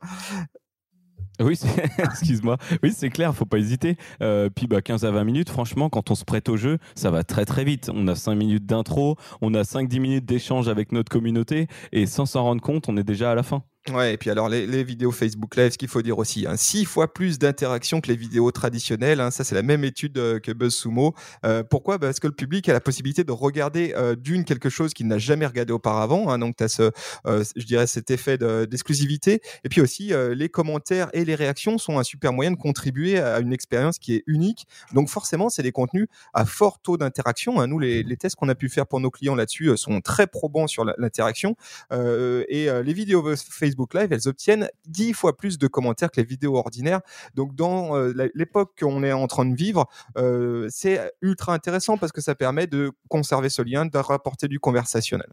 Oui, 1.40 1.58
excuse-moi. 1.98 2.56
Oui, 2.82 2.92
c'est 2.92 3.10
clair, 3.10 3.34
faut 3.34 3.44
pas 3.44 3.58
hésiter. 3.58 3.96
Euh, 4.22 4.48
puis 4.54 4.66
bah, 4.66 4.82
15 4.82 5.04
à 5.04 5.10
20 5.10 5.25
minutes, 5.25 5.50
franchement, 5.50 5.88
quand 5.88 6.10
on 6.10 6.14
se 6.14 6.25
prête 6.25 6.48
au 6.48 6.56
jeu, 6.56 6.78
ça 6.94 7.10
va 7.10 7.25
très 7.25 7.44
très 7.44 7.64
vite. 7.64 7.90
On 7.92 8.06
a 8.06 8.14
5 8.14 8.34
minutes 8.36 8.66
d'intro, 8.66 9.16
on 9.40 9.52
a 9.54 9.62
5-10 9.62 10.00
minutes 10.00 10.25
d'échange 10.25 10.69
avec 10.69 10.92
notre 10.92 11.10
communauté, 11.10 11.66
et 11.92 12.06
sans 12.06 12.26
s'en 12.26 12.44
rendre 12.44 12.62
compte, 12.62 12.88
on 12.88 12.96
est 12.96 13.04
déjà 13.04 13.32
à 13.32 13.34
la 13.34 13.42
fin. 13.42 13.64
Ouais, 13.92 14.14
et 14.14 14.16
puis 14.16 14.31
alors 14.31 14.48
les, 14.48 14.82
vidéos 14.82 15.10
Facebook 15.10 15.56
Live, 15.56 15.72
ce 15.72 15.76
qu'il 15.76 15.88
faut 15.88 16.00
dire 16.00 16.16
aussi, 16.16 16.46
hein, 16.46 16.56
six 16.56 16.86
fois 16.86 17.12
plus 17.12 17.38
d'interactions 17.38 18.00
que 18.00 18.08
les 18.08 18.16
vidéos 18.16 18.50
traditionnelles. 18.50 19.20
hein, 19.20 19.31
ça, 19.31 19.44
c'est 19.44 19.54
la 19.54 19.60
même 19.62 19.84
étude 19.84 20.16
euh, 20.16 20.40
que 20.40 20.52
BuzzSumo. 20.52 21.14
Euh, 21.44 21.62
pourquoi? 21.62 21.98
Parce 21.98 22.19
que 22.19 22.26
le 22.26 22.32
public 22.32 22.66
a 22.70 22.72
la 22.72 22.81
possibilité 22.81 23.25
de 23.25 23.32
regarder 23.32 23.92
euh, 23.94 24.16
d'une 24.16 24.46
quelque 24.46 24.70
chose 24.70 24.94
qu'il 24.94 25.06
n'a 25.06 25.19
jamais 25.19 25.44
regardé 25.44 25.75
auparavant. 25.75 26.31
hein, 26.31 26.38
donc, 26.38 26.56
tu 26.56 26.64
as 26.64 26.69
ce, 26.69 26.92
euh, 27.26 27.44
je 27.56 27.66
dirais, 27.66 27.86
cet 27.86 28.10
effet 28.10 28.38
de- 28.38 28.64
d'exclusivité. 28.64 29.42
et 29.64 29.69
puis 29.69 29.82
aussi, 29.82 30.14
euh, 30.14 30.34
les 30.34 30.48
commentaires 30.48 31.10
et 31.12 31.26
les 31.26 31.34
réactions 31.34 31.76
sont 31.76 31.98
un 31.98 32.04
super 32.04 32.32
moyen 32.32 32.52
de 32.52 32.56
contribuer 32.56 33.19
à 33.19 33.38
une 33.40 33.52
expérience 33.52 33.98
qui 33.98 34.14
est 34.14 34.22
unique. 34.26 34.66
Donc, 34.94 35.10
forcément, 35.10 35.50
c'est 35.50 35.62
des 35.62 35.72
contenus 35.72 36.06
à 36.32 36.46
fort 36.46 36.78
taux 36.81 36.96
d'interaction. 36.96 37.60
hein. 37.60 37.66
Nous, 37.66 37.78
les, 37.78 38.02
les 38.02 38.16
tests 38.16 38.36
qu'on 38.36 38.48
a 38.48 38.54
pu 38.54 38.70
faire 38.70 38.86
pour 38.86 39.00
nos 39.00 39.10
clients 39.10 39.34
là-dessus 39.34 39.69
euh, 39.69 39.76
sont 39.76 40.00
très 40.00 40.26
probants 40.26 40.66
sur 40.69 40.86
l'interaction. 40.86 41.54
Et 41.90 42.69
les 42.84 42.92
vidéos 42.92 43.22
Facebook 43.36 43.74
Live, 43.94 44.12
elles 44.12 44.29
obtiennent 44.29 44.69
10 44.87 45.12
fois 45.12 45.37
plus 45.37 45.59
de 45.59 45.67
commentaires 45.67 46.11
que 46.11 46.21
les 46.21 46.26
vidéos 46.26 46.56
ordinaires. 46.56 47.00
Donc, 47.35 47.55
dans 47.55 47.97
euh, 47.97 48.12
l'époque 48.35 48.73
qu'on 48.81 49.03
est 49.03 49.12
en 49.12 49.26
train 49.26 49.44
de 49.44 49.55
vivre, 49.55 49.87
euh, 50.17 50.67
c'est 50.71 51.12
ultra 51.23 51.53
intéressant 51.55 51.99
parce 51.99 52.12
que 52.12 52.21
ça 52.21 52.35
permet 52.35 52.67
de 52.67 52.93
conserver 53.09 53.49
ce 53.49 53.62
lien, 53.62 53.87
de 53.87 53.99
rapporter 53.99 54.49
du 54.49 54.59
conversationnel. 54.61 55.29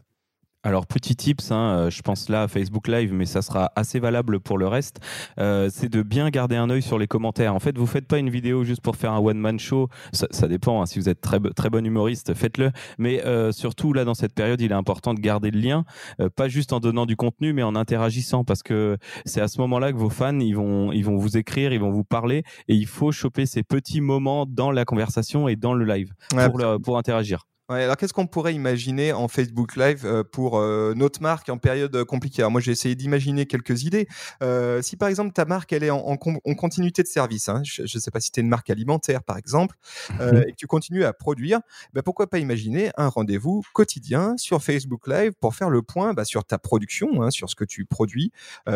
Alors, 0.64 0.86
petit 0.86 1.16
tips, 1.16 1.50
hein, 1.50 1.56
euh, 1.86 1.90
je 1.90 2.02
pense 2.02 2.28
là 2.28 2.42
à 2.44 2.48
Facebook 2.48 2.86
Live, 2.86 3.12
mais 3.12 3.26
ça 3.26 3.42
sera 3.42 3.72
assez 3.74 3.98
valable 3.98 4.38
pour 4.38 4.58
le 4.58 4.68
reste, 4.68 5.00
euh, 5.40 5.68
c'est 5.72 5.88
de 5.88 6.02
bien 6.02 6.30
garder 6.30 6.54
un 6.54 6.70
œil 6.70 6.82
sur 6.82 6.98
les 7.00 7.08
commentaires. 7.08 7.52
En 7.54 7.58
fait, 7.58 7.76
vous 7.76 7.86
faites 7.86 8.06
pas 8.06 8.18
une 8.18 8.30
vidéo 8.30 8.62
juste 8.62 8.80
pour 8.80 8.94
faire 8.94 9.12
un 9.12 9.18
one-man 9.18 9.58
show, 9.58 9.88
ça, 10.12 10.28
ça 10.30 10.46
dépend, 10.46 10.80
hein, 10.80 10.86
si 10.86 11.00
vous 11.00 11.08
êtes 11.08 11.20
très, 11.20 11.40
très 11.56 11.68
bon 11.68 11.84
humoriste, 11.84 12.34
faites-le. 12.34 12.70
Mais 12.96 13.24
euh, 13.26 13.50
surtout, 13.50 13.92
là, 13.92 14.04
dans 14.04 14.14
cette 14.14 14.34
période, 14.34 14.60
il 14.60 14.70
est 14.70 14.74
important 14.74 15.14
de 15.14 15.20
garder 15.20 15.50
le 15.50 15.58
lien, 15.58 15.84
euh, 16.20 16.28
pas 16.28 16.46
juste 16.48 16.72
en 16.72 16.78
donnant 16.78 17.06
du 17.06 17.16
contenu, 17.16 17.52
mais 17.52 17.64
en 17.64 17.74
interagissant, 17.74 18.44
parce 18.44 18.62
que 18.62 18.98
c'est 19.24 19.40
à 19.40 19.48
ce 19.48 19.60
moment-là 19.62 19.90
que 19.92 19.96
vos 19.98 20.10
fans, 20.10 20.38
ils 20.38 20.54
vont, 20.54 20.92
ils 20.92 21.04
vont 21.04 21.16
vous 21.16 21.36
écrire, 21.36 21.72
ils 21.72 21.80
vont 21.80 21.90
vous 21.90 22.04
parler, 22.04 22.44
et 22.68 22.74
il 22.76 22.86
faut 22.86 23.10
choper 23.10 23.46
ces 23.46 23.64
petits 23.64 24.00
moments 24.00 24.46
dans 24.46 24.70
la 24.70 24.84
conversation 24.84 25.48
et 25.48 25.56
dans 25.56 25.74
le 25.74 25.84
live 25.84 26.12
Ouais, 26.36 26.48
pour, 26.48 26.58
le- 26.58 26.78
pour 26.78 26.98
interagir. 26.98 27.46
Ouais, 27.72 27.84
alors 27.84 27.96
qu'est-ce 27.96 28.12
qu'on 28.12 28.26
pourrait 28.26 28.54
imaginer 28.54 29.14
en 29.14 29.28
Facebook 29.28 29.76
Live 29.76 30.02
euh, 30.04 30.22
pour 30.22 30.58
euh, 30.58 30.92
notre 30.94 31.22
marque 31.22 31.48
en 31.48 31.56
période 31.56 31.96
euh, 31.96 32.04
compliquée? 32.04 32.42
Alors 32.42 32.50
moi 32.50 32.60
j'ai 32.60 32.70
essayé 32.70 32.94
d'imaginer 32.94 33.46
quelques 33.46 33.84
idées. 33.84 34.08
Euh, 34.42 34.82
si 34.82 34.96
par 34.96 35.08
exemple 35.08 35.32
ta 35.32 35.46
marque 35.46 35.72
elle 35.72 35.82
est 35.82 35.88
en, 35.88 36.00
en 36.00 36.18
con- 36.18 36.40
en 36.44 36.54
continuité 36.54 37.02
de 37.02 37.08
service, 37.08 37.48
hein, 37.48 37.62
je 37.64 37.82
ne 37.82 37.86
sais 37.86 38.10
pas 38.10 38.20
si 38.20 38.30
tu 38.30 38.40
es 38.40 38.42
une 38.42 38.50
marque 38.50 38.68
alimentaire 38.68 39.22
par 39.22 39.38
exemple, 39.38 39.76
euh, 40.20 40.42
et 40.46 40.50
que 40.50 40.56
tu 40.56 40.66
continues 40.66 41.04
à 41.04 41.14
produire, 41.14 41.60
ben, 41.94 42.02
pourquoi 42.02 42.28
pas 42.28 42.38
imaginer 42.40 42.90
un 42.98 43.08
rendez-vous 43.08 43.62
quotidien 43.72 44.36
sur 44.36 44.62
Facebook 44.62 45.06
Live 45.08 45.32
pour 45.40 45.54
faire 45.54 45.70
le 45.70 45.80
point 45.80 46.12
bah, 46.12 46.26
sur 46.26 46.44
ta 46.44 46.58
production, 46.58 47.22
hein, 47.22 47.30
sur 47.30 47.48
ce 47.48 47.54
que 47.54 47.64
tu 47.64 47.86
produis? 47.86 48.32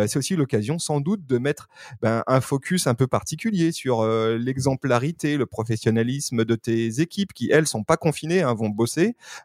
C'est 0.07 0.17
aussi 0.17 0.37
l'occasion 0.37 0.79
sans 0.79 1.01
doute 1.01 1.27
de 1.27 1.37
mettre 1.37 1.69
ben, 2.01 2.23
un 2.27 2.41
focus 2.41 2.87
un 2.87 2.95
peu 2.95 3.07
particulier 3.07 3.73
sur 3.73 4.07
l'exemplarité, 4.07 5.37
le 5.37 5.45
professionnalisme 5.45 6.47
de 6.47 6.55
tes 6.55 7.01
équipes 7.01 7.35
qui 7.35 7.51
elles 7.51 7.67
sont 7.67 7.85
pas 7.85 7.99
confinées, 7.99 8.43
hein, 8.43 8.55
vont 8.55 8.71
bosser. 8.71 8.86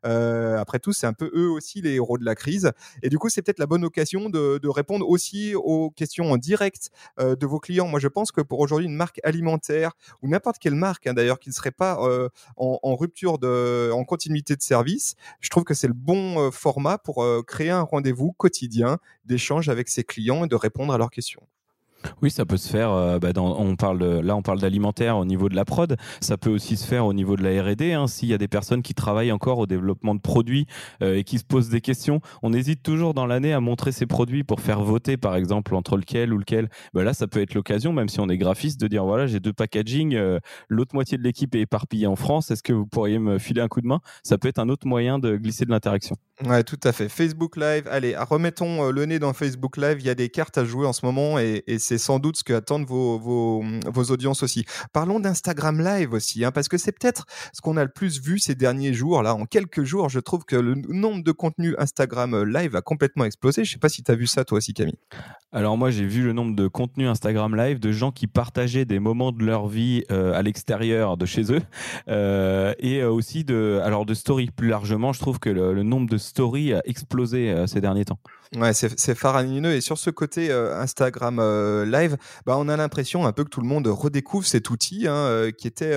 Euh, 0.06 0.58
après 0.58 0.80
tout, 0.80 0.94
c'est 0.94 1.08
un 1.08 1.14
peu 1.14 1.32
eux 1.34 1.50
aussi 1.50 1.82
les 1.82 1.96
héros 1.96 2.18
de 2.18 2.26
la 2.26 2.36
crise. 2.36 2.72
Et 3.04 3.10
du 3.10 3.18
coup, 3.18 3.30
c'est 3.30 3.42
peut-être 3.42 3.60
la 3.60 3.66
bonne 3.66 3.84
occasion 3.84 4.30
de, 4.30 4.60
répondre 4.72 5.08
aussi 5.10 5.54
aux 5.54 5.90
questions 5.92 6.32
en 6.32 6.38
direct 6.38 6.92
euh, 7.20 7.36
de 7.36 7.46
vos 7.46 7.60
clients. 7.60 7.88
Moi, 7.88 8.00
je 8.00 8.08
pense 8.08 8.32
que 8.32 8.40
pour 8.40 8.60
aujourd'hui, 8.60 8.88
une 8.88 8.96
marque 8.96 9.20
alimentaire 9.24 9.92
ou 10.22 10.30
n'importe 10.30 10.60
quelle 10.60 10.76
marque, 10.76 11.08
hein, 11.08 11.14
d'ailleurs, 11.14 11.40
qui 11.40 11.50
ne 11.50 11.54
serait 11.54 11.72
pas 11.72 12.00
euh, 12.02 12.30
en, 12.56 12.80
en 12.82 12.96
rupture 12.96 13.38
de, 13.38 13.92
en 13.92 14.06
continuité 14.06 14.56
de 14.56 14.62
service, 14.62 15.16
je 15.42 15.50
trouve 15.50 15.66
que 15.66 15.74
c'est 15.74 15.88
le 15.88 15.94
bon 15.94 16.52
format 16.52 16.98
pour 16.98 17.26
créer 17.46 17.70
un 17.70 17.82
rendez-vous 17.82 18.32
quotidien 18.32 18.98
d'échange 19.26 19.68
avec 19.68 19.90
ses 19.90 20.04
clients 20.04 20.46
et 20.46 20.48
de 20.48 20.56
répondre 20.56 20.94
à 20.94 20.98
leurs 20.98 21.12
questions. 21.12 21.42
Oui, 22.22 22.32
ça 22.32 22.46
peut 22.46 22.58
se 22.58 22.70
faire. 22.70 22.92
Euh, 22.92 23.20
bah, 23.20 23.30
on 23.36 23.76
parle 23.76 24.04
là, 24.04 24.36
on 24.36 24.42
parle 24.42 24.60
d'alimentaire 24.60 25.18
au 25.18 25.26
niveau 25.26 25.50
de 25.50 25.56
la 25.56 25.66
prod. 25.66 25.96
Ça 26.20 26.38
peut 26.38 26.50
aussi 26.50 26.78
se 26.78 26.86
faire 26.86 27.06
au 27.06 27.14
niveau 27.14 27.36
de 27.36 27.44
la 27.44 27.64
R&D. 27.64 27.94
Hein, 27.94 28.08
S'il 28.08 28.30
y 28.30 28.34
a 28.34 28.38
des 28.38 28.48
personnes 28.48 28.82
qui 28.82 28.94
travaillent 28.94 29.32
encore 29.32 29.60
au 29.60 29.68
développement 29.68 30.16
de 30.16 30.20
produits 30.20 30.68
euh, 31.02 31.18
et 31.18 31.24
qui 31.24 31.38
se 31.40 31.44
posent 31.44 31.70
des 31.70 31.82
questions, 31.82 32.22
on 32.44 32.54
hésite 32.54 32.84
toujours 32.84 33.14
dans 33.14 33.26
l'année 33.26 33.54
à 33.54 33.60
montrer 33.60 33.92
ces 33.92 34.06
produits 34.06 34.44
pour 34.44 34.62
faire 34.62 34.82
voter, 34.82 35.18
par 35.18 35.36
exemple, 35.36 35.76
entre 35.76 35.98
lequel 35.98 36.34
ou 36.34 36.38
lequel. 36.38 36.70
Bah, 36.94 37.04
là, 37.04 37.14
ça 37.14 37.28
peut 37.28 37.42
être 37.42 37.54
l'occasion, 37.54 37.94
même 37.94 38.10
si 38.10 38.20
on 38.20 38.30
est 38.30 38.38
graphiste, 38.38 38.80
de 38.80 38.88
dire 38.88 39.06
voilà, 39.06 39.28
j'ai 39.28 39.40
deux 39.40 39.54
packaging, 39.54 40.16
euh, 40.16 40.40
l'autre 40.70 40.96
moitié 40.96 41.18
de 41.18 41.24
l'équipe 41.24 41.54
est 41.56 41.62
éparpillée 41.62 42.08
en 42.08 42.16
France. 42.16 42.52
Est-ce 42.52 42.64
que 42.64 42.74
vous 42.74 42.86
pourriez 42.86 43.20
me 43.20 43.38
filer 43.38 43.62
un 43.62 43.68
coup 43.68 43.82
de 43.82 43.88
main? 43.88 44.02
Ça 44.24 44.38
peut 44.38 44.48
être 44.48 44.60
un 44.60 44.70
autre 44.70 44.88
moyen 44.88 45.20
de 45.20 45.38
glisser 45.38 45.66
de 45.66 45.72
l'interaction. 45.72 46.16
Ouais, 46.46 46.64
tout 46.64 46.80
à 46.84 46.92
fait. 46.92 47.08
Facebook 47.08 47.56
Live. 47.56 47.88
Allez, 47.90 48.16
remettons 48.18 48.90
le 48.90 49.06
nez 49.06 49.20
dans 49.20 49.34
Facebook 49.34 49.78
Live. 49.78 49.98
Il 50.00 50.06
y 50.06 50.10
a 50.10 50.16
des 50.16 50.30
cartes 50.30 50.58
à 50.58 50.66
jouer 50.66 50.88
en 50.88 50.94
ce 50.94 51.06
moment 51.06 51.38
et, 51.38 51.64
sans 51.98 52.20
doute 52.20 52.38
ce 52.38 52.44
que 52.44 52.54
attendent 52.54 52.86
vos, 52.86 53.64
audiences 54.10 54.44
aussi. 54.44 54.66
Parlons 54.94 55.20
d'Instagram 55.20 55.82
Live 55.82 56.14
aussi, 56.14 56.44
hein, 56.44 56.52
parce 56.52 56.68
que 56.68 56.78
c'est 56.78 56.92
peut-être 56.92 57.26
ce 57.54 57.62
qu'on 57.62 57.78
a 57.78 57.84
le 57.84 57.92
plus 57.92 58.22
vu 58.22 58.40
ces 58.40 58.56
derniers 58.56 58.94
jours. 58.94 59.22
Là, 59.24 59.36
en 59.36 59.46
quelques 59.46 59.84
jours, 59.84 60.10
je 60.10 60.20
trouve 60.20 60.46
que 60.46 60.56
le 60.56 60.76
nombre 60.76 61.24
de 61.24 61.32
contenus 61.32 61.76
Instagram 61.78 62.44
Live 62.44 62.76
a 62.76 62.82
complètement 62.82 63.26
explosé. 63.26 63.66
Je 63.66 63.72
sais 63.72 63.80
pas 63.80 63.90
si 63.90 64.04
tu 64.04 64.12
as 64.12 64.16
vu 64.16 64.28
ça 64.28 64.46
toi 64.46 64.58
aussi, 64.58 64.74
Camille. 64.74 64.98
Alors 65.54 65.78
moi, 65.78 65.92
j'ai 65.92 66.06
vu 66.06 66.24
le 66.24 66.32
nombre 66.32 66.56
de 66.56 66.70
contenus 66.70 67.10
Instagram 67.10 67.58
Live 67.58 67.80
de 67.80 67.92
gens 67.92 68.12
qui 68.12 68.26
partageaient 68.26 68.86
des 68.86 69.00
moments 69.00 69.34
de 69.34 69.44
leur 69.44 69.68
vie 69.68 70.06
euh, 70.10 70.34
à 70.34 70.42
l'extérieur 70.44 71.18
de 71.18 71.26
chez 71.26 71.52
eux 71.52 71.62
euh, 72.08 72.74
et 72.80 73.02
euh, 73.02 73.12
aussi 73.12 73.44
de, 73.44 73.82
alors 73.84 74.06
de 74.06 74.14
stories 74.14 74.50
plus 74.50 74.70
largement. 74.70 75.12
Je 75.12 75.20
trouve 75.20 75.40
que 75.40 75.50
le, 75.50 75.74
le 75.74 75.84
nombre 75.84 76.10
de 76.10 76.18
stories 76.18 76.74
a 76.74 76.82
explosé 76.86 77.52
euh, 77.52 77.68
ces 77.68 77.82
derniers 77.82 78.06
temps. 78.06 78.20
Ouais, 78.58 78.74
c'est 78.74 79.16
faramineux. 79.16 79.76
Et 79.76 79.80
sur 79.80 79.98
ce 79.98 80.10
côté 80.10 80.52
euh, 80.52 80.78
Instagram 80.78 81.40
euh, 81.40 81.86
Live, 81.86 82.18
bah, 82.46 82.58
on 82.58 82.68
a 82.68 82.76
l'impression 82.76 83.26
un 83.26 83.32
peu 83.32 83.46
que 83.46 83.50
tout 83.50 83.62
le 83.62 83.68
monde 83.68 83.88
redécouvre 83.88 84.46
cet 84.46 84.70
outil 84.70 85.08
hein, 85.08 85.14
euh, 85.14 85.52
qui 85.52 85.68
était, 85.68 85.96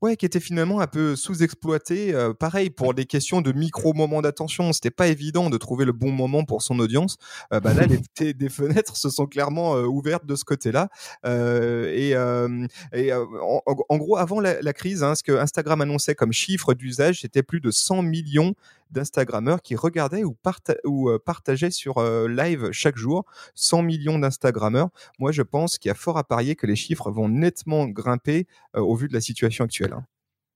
ouais, 0.00 0.16
qui 0.16 0.26
était 0.26 0.40
finalement 0.40 0.80
un 0.80 0.88
peu 0.88 1.14
sous-exploité. 1.14 2.12
pareil 2.40 2.70
pour 2.70 2.94
des 2.94 3.04
questions 3.04 3.40
de 3.40 3.52
micro 3.52 3.92
moments 3.94 4.20
d'attention, 4.20 4.72
c'était 4.72 4.90
pas 4.90 5.06
évident 5.06 5.48
de 5.48 5.56
trouver 5.58 5.84
le 5.84 5.92
bon 5.92 6.10
moment 6.10 6.44
pour 6.44 6.62
son 6.62 6.80
audience. 6.80 7.18
bah 7.52 7.72
là, 7.72 7.86
les, 7.86 8.34
des 8.34 8.48
fenêtres 8.48 8.91
se 8.96 9.10
sont 9.10 9.26
clairement 9.26 9.74
ouvertes 9.82 10.26
de 10.26 10.34
ce 10.34 10.44
côté-là. 10.44 10.88
et, 11.24 12.14
en, 12.16 13.96
gros, 13.98 14.16
avant 14.16 14.40
la, 14.40 14.72
crise, 14.72 15.02
hein, 15.02 15.14
ce 15.14 15.22
que 15.22 15.32
Instagram 15.32 15.80
annonçait 15.80 16.14
comme 16.14 16.32
chiffre 16.32 16.74
d'usage, 16.74 17.20
c'était 17.20 17.42
plus 17.42 17.60
de 17.60 17.70
100 17.70 18.02
millions 18.02 18.54
d'Instagrammeurs 18.90 19.62
qui 19.62 19.74
regardaient 19.76 20.24
ou, 20.24 20.36
partageaient 21.24 21.70
sur 21.70 22.02
live 22.28 22.70
chaque 22.72 22.96
jour, 22.96 23.24
100 23.54 23.82
millions 23.82 24.18
d'Instagrammeurs. 24.18 24.88
Moi, 25.18 25.32
je 25.32 25.42
pense 25.42 25.78
qu'il 25.78 25.88
y 25.88 25.92
a 25.92 25.94
fort 25.94 26.18
à 26.18 26.24
parier 26.24 26.56
que 26.56 26.66
les 26.66 26.76
chiffres 26.76 27.10
vont 27.10 27.28
nettement 27.28 27.86
grimper 27.86 28.46
au 28.74 28.94
vu 28.94 29.08
de 29.08 29.14
la 29.14 29.20
situation 29.20 29.64
actuelle. 29.64 29.94
Hein 29.94 30.06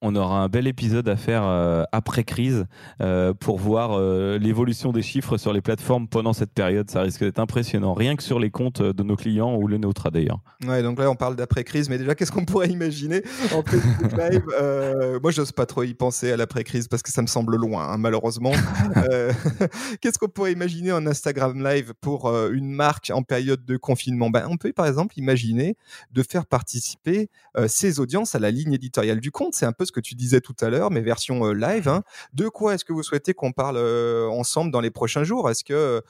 on 0.02 0.14
aura 0.14 0.42
un 0.42 0.48
bel 0.48 0.66
épisode 0.66 1.08
à 1.08 1.16
faire 1.16 1.42
euh, 1.44 1.84
après 1.90 2.22
crise 2.22 2.66
euh, 3.00 3.32
pour 3.32 3.58
voir 3.58 3.92
euh, 3.92 4.38
l'évolution 4.38 4.92
des 4.92 5.00
chiffres 5.00 5.38
sur 5.38 5.54
les 5.54 5.62
plateformes 5.62 6.06
pendant 6.06 6.34
cette 6.34 6.52
période. 6.52 6.90
Ça 6.90 7.00
risque 7.00 7.20
d'être 7.20 7.38
impressionnant, 7.38 7.94
rien 7.94 8.14
que 8.14 8.22
sur 8.22 8.38
les 8.38 8.50
comptes 8.50 8.82
de 8.82 9.02
nos 9.02 9.16
clients 9.16 9.56
ou 9.56 9.68
les 9.68 9.78
nôtres 9.78 10.10
d'ailleurs. 10.10 10.40
Ouais, 10.66 10.82
donc 10.82 10.98
là 10.98 11.10
on 11.10 11.14
parle 11.14 11.34
d'après 11.34 11.64
crise, 11.64 11.88
mais 11.88 11.96
déjà 11.96 12.14
qu'est-ce 12.14 12.32
qu'on 12.32 12.44
pourrait 12.44 12.68
imaginer 12.68 13.22
en 13.54 13.62
live 14.18 15.20
Moi, 15.22 15.30
j'ose 15.30 15.52
pas 15.52 15.66
trop 15.66 15.82
y 15.82 15.94
penser 15.94 16.30
à 16.30 16.36
l'après 16.36 16.64
crise 16.64 16.88
parce 16.88 17.02
que 17.02 17.10
ça 17.10 17.22
me 17.22 17.26
semble 17.26 17.56
loin, 17.56 17.88
hein, 17.88 17.96
malheureusement. 17.96 18.52
qu'est-ce 20.00 20.18
qu'on 20.18 20.28
pourrait 20.28 20.52
imaginer 20.52 20.92
en 20.92 21.06
Instagram 21.06 21.62
Live 21.64 21.94
pour 22.00 22.30
une 22.50 22.70
marque 22.70 23.10
en 23.14 23.22
période 23.22 23.64
de 23.64 23.76
confinement? 23.78 24.28
Ben, 24.28 24.46
on 24.50 24.58
peut 24.58 24.72
par 24.74 24.86
exemple 24.86 25.18
imaginer 25.18 25.76
de 26.12 26.22
faire 26.22 26.44
participer 26.46 27.30
ses 27.66 27.98
audiences 27.98 28.34
à 28.34 28.38
la 28.38 28.50
ligne 28.50 28.74
éditoriale 28.74 29.20
du 29.20 29.30
compte. 29.30 29.54
C'est 29.54 29.66
un 29.66 29.72
peu 29.72 29.85
ce 29.86 29.92
que 29.92 30.00
tu 30.00 30.14
disais 30.14 30.40
tout 30.40 30.56
à 30.60 30.68
l'heure, 30.68 30.90
mais 30.90 31.00
version 31.00 31.52
live. 31.52 31.88
Hein. 31.88 32.02
De 32.34 32.48
quoi 32.48 32.74
est-ce 32.74 32.84
que 32.84 32.92
vous 32.92 33.02
souhaitez 33.02 33.32
qu'on 33.32 33.52
parle 33.52 33.78
ensemble 34.30 34.70
dans 34.70 34.80
les 34.80 34.90
prochains 34.90 35.24
jours? 35.24 35.48
Est-ce 35.50 35.64
que 35.64 36.02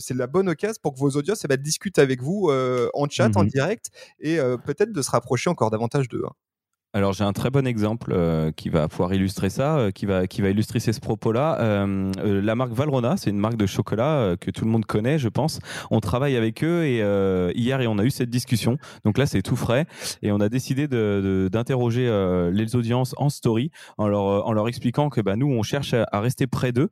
c'est 0.00 0.14
la 0.14 0.26
bonne 0.26 0.48
occasion 0.48 0.80
pour 0.82 0.94
que 0.94 0.98
vos 0.98 1.10
audiences 1.10 1.44
eh 1.44 1.48
ben, 1.48 1.56
discutent 1.60 1.98
avec 1.98 2.22
vous 2.22 2.50
en 2.94 3.08
chat, 3.08 3.36
en 3.36 3.44
mmh 3.44 3.48
direct, 3.48 3.90
et 4.20 4.38
peut-être 4.64 4.92
de 4.92 5.02
se 5.02 5.10
rapprocher 5.10 5.50
encore 5.50 5.70
davantage 5.70 6.08
d'eux 6.08 6.22
hein? 6.26 6.32
Alors 6.92 7.12
j'ai 7.12 7.22
un 7.22 7.32
très 7.32 7.50
bon 7.50 7.68
exemple 7.68 8.12
euh, 8.12 8.50
qui 8.50 8.68
va 8.68 8.88
pouvoir 8.88 9.14
illustrer 9.14 9.48
ça, 9.48 9.78
euh, 9.78 9.90
qui 9.92 10.06
va 10.06 10.26
qui 10.26 10.42
va 10.42 10.50
illustrer 10.50 10.80
ces 10.80 10.90
propos-là. 10.98 11.60
Euh, 11.60 12.10
la 12.42 12.56
marque 12.56 12.72
Valrona, 12.72 13.16
c'est 13.16 13.30
une 13.30 13.38
marque 13.38 13.56
de 13.56 13.66
chocolat 13.66 14.34
que 14.40 14.50
tout 14.50 14.64
le 14.64 14.72
monde 14.72 14.84
connaît, 14.84 15.16
je 15.16 15.28
pense. 15.28 15.60
On 15.92 16.00
travaille 16.00 16.36
avec 16.36 16.64
eux 16.64 16.84
et 16.84 16.98
hier 17.54 17.80
et 17.80 17.86
on 17.86 17.98
a 17.98 18.04
eu 18.04 18.10
cette 18.10 18.28
discussion. 18.28 18.76
Donc 19.04 19.18
là 19.18 19.26
c'est 19.26 19.40
tout 19.40 19.54
frais 19.54 19.86
et 20.22 20.32
on 20.32 20.40
a 20.40 20.48
décidé 20.48 20.88
d'interroger 20.88 22.10
les 22.52 22.74
audiences 22.74 23.14
en 23.18 23.28
story 23.28 23.70
en 23.96 24.08
leur 24.08 24.46
en 24.46 24.52
leur 24.52 24.66
expliquant 24.66 25.10
que 25.10 25.20
bah, 25.20 25.36
nous 25.36 25.46
on 25.46 25.62
cherche 25.62 25.94
à, 25.94 26.20
rester 26.20 26.48
près 26.48 26.72
d'eux 26.72 26.90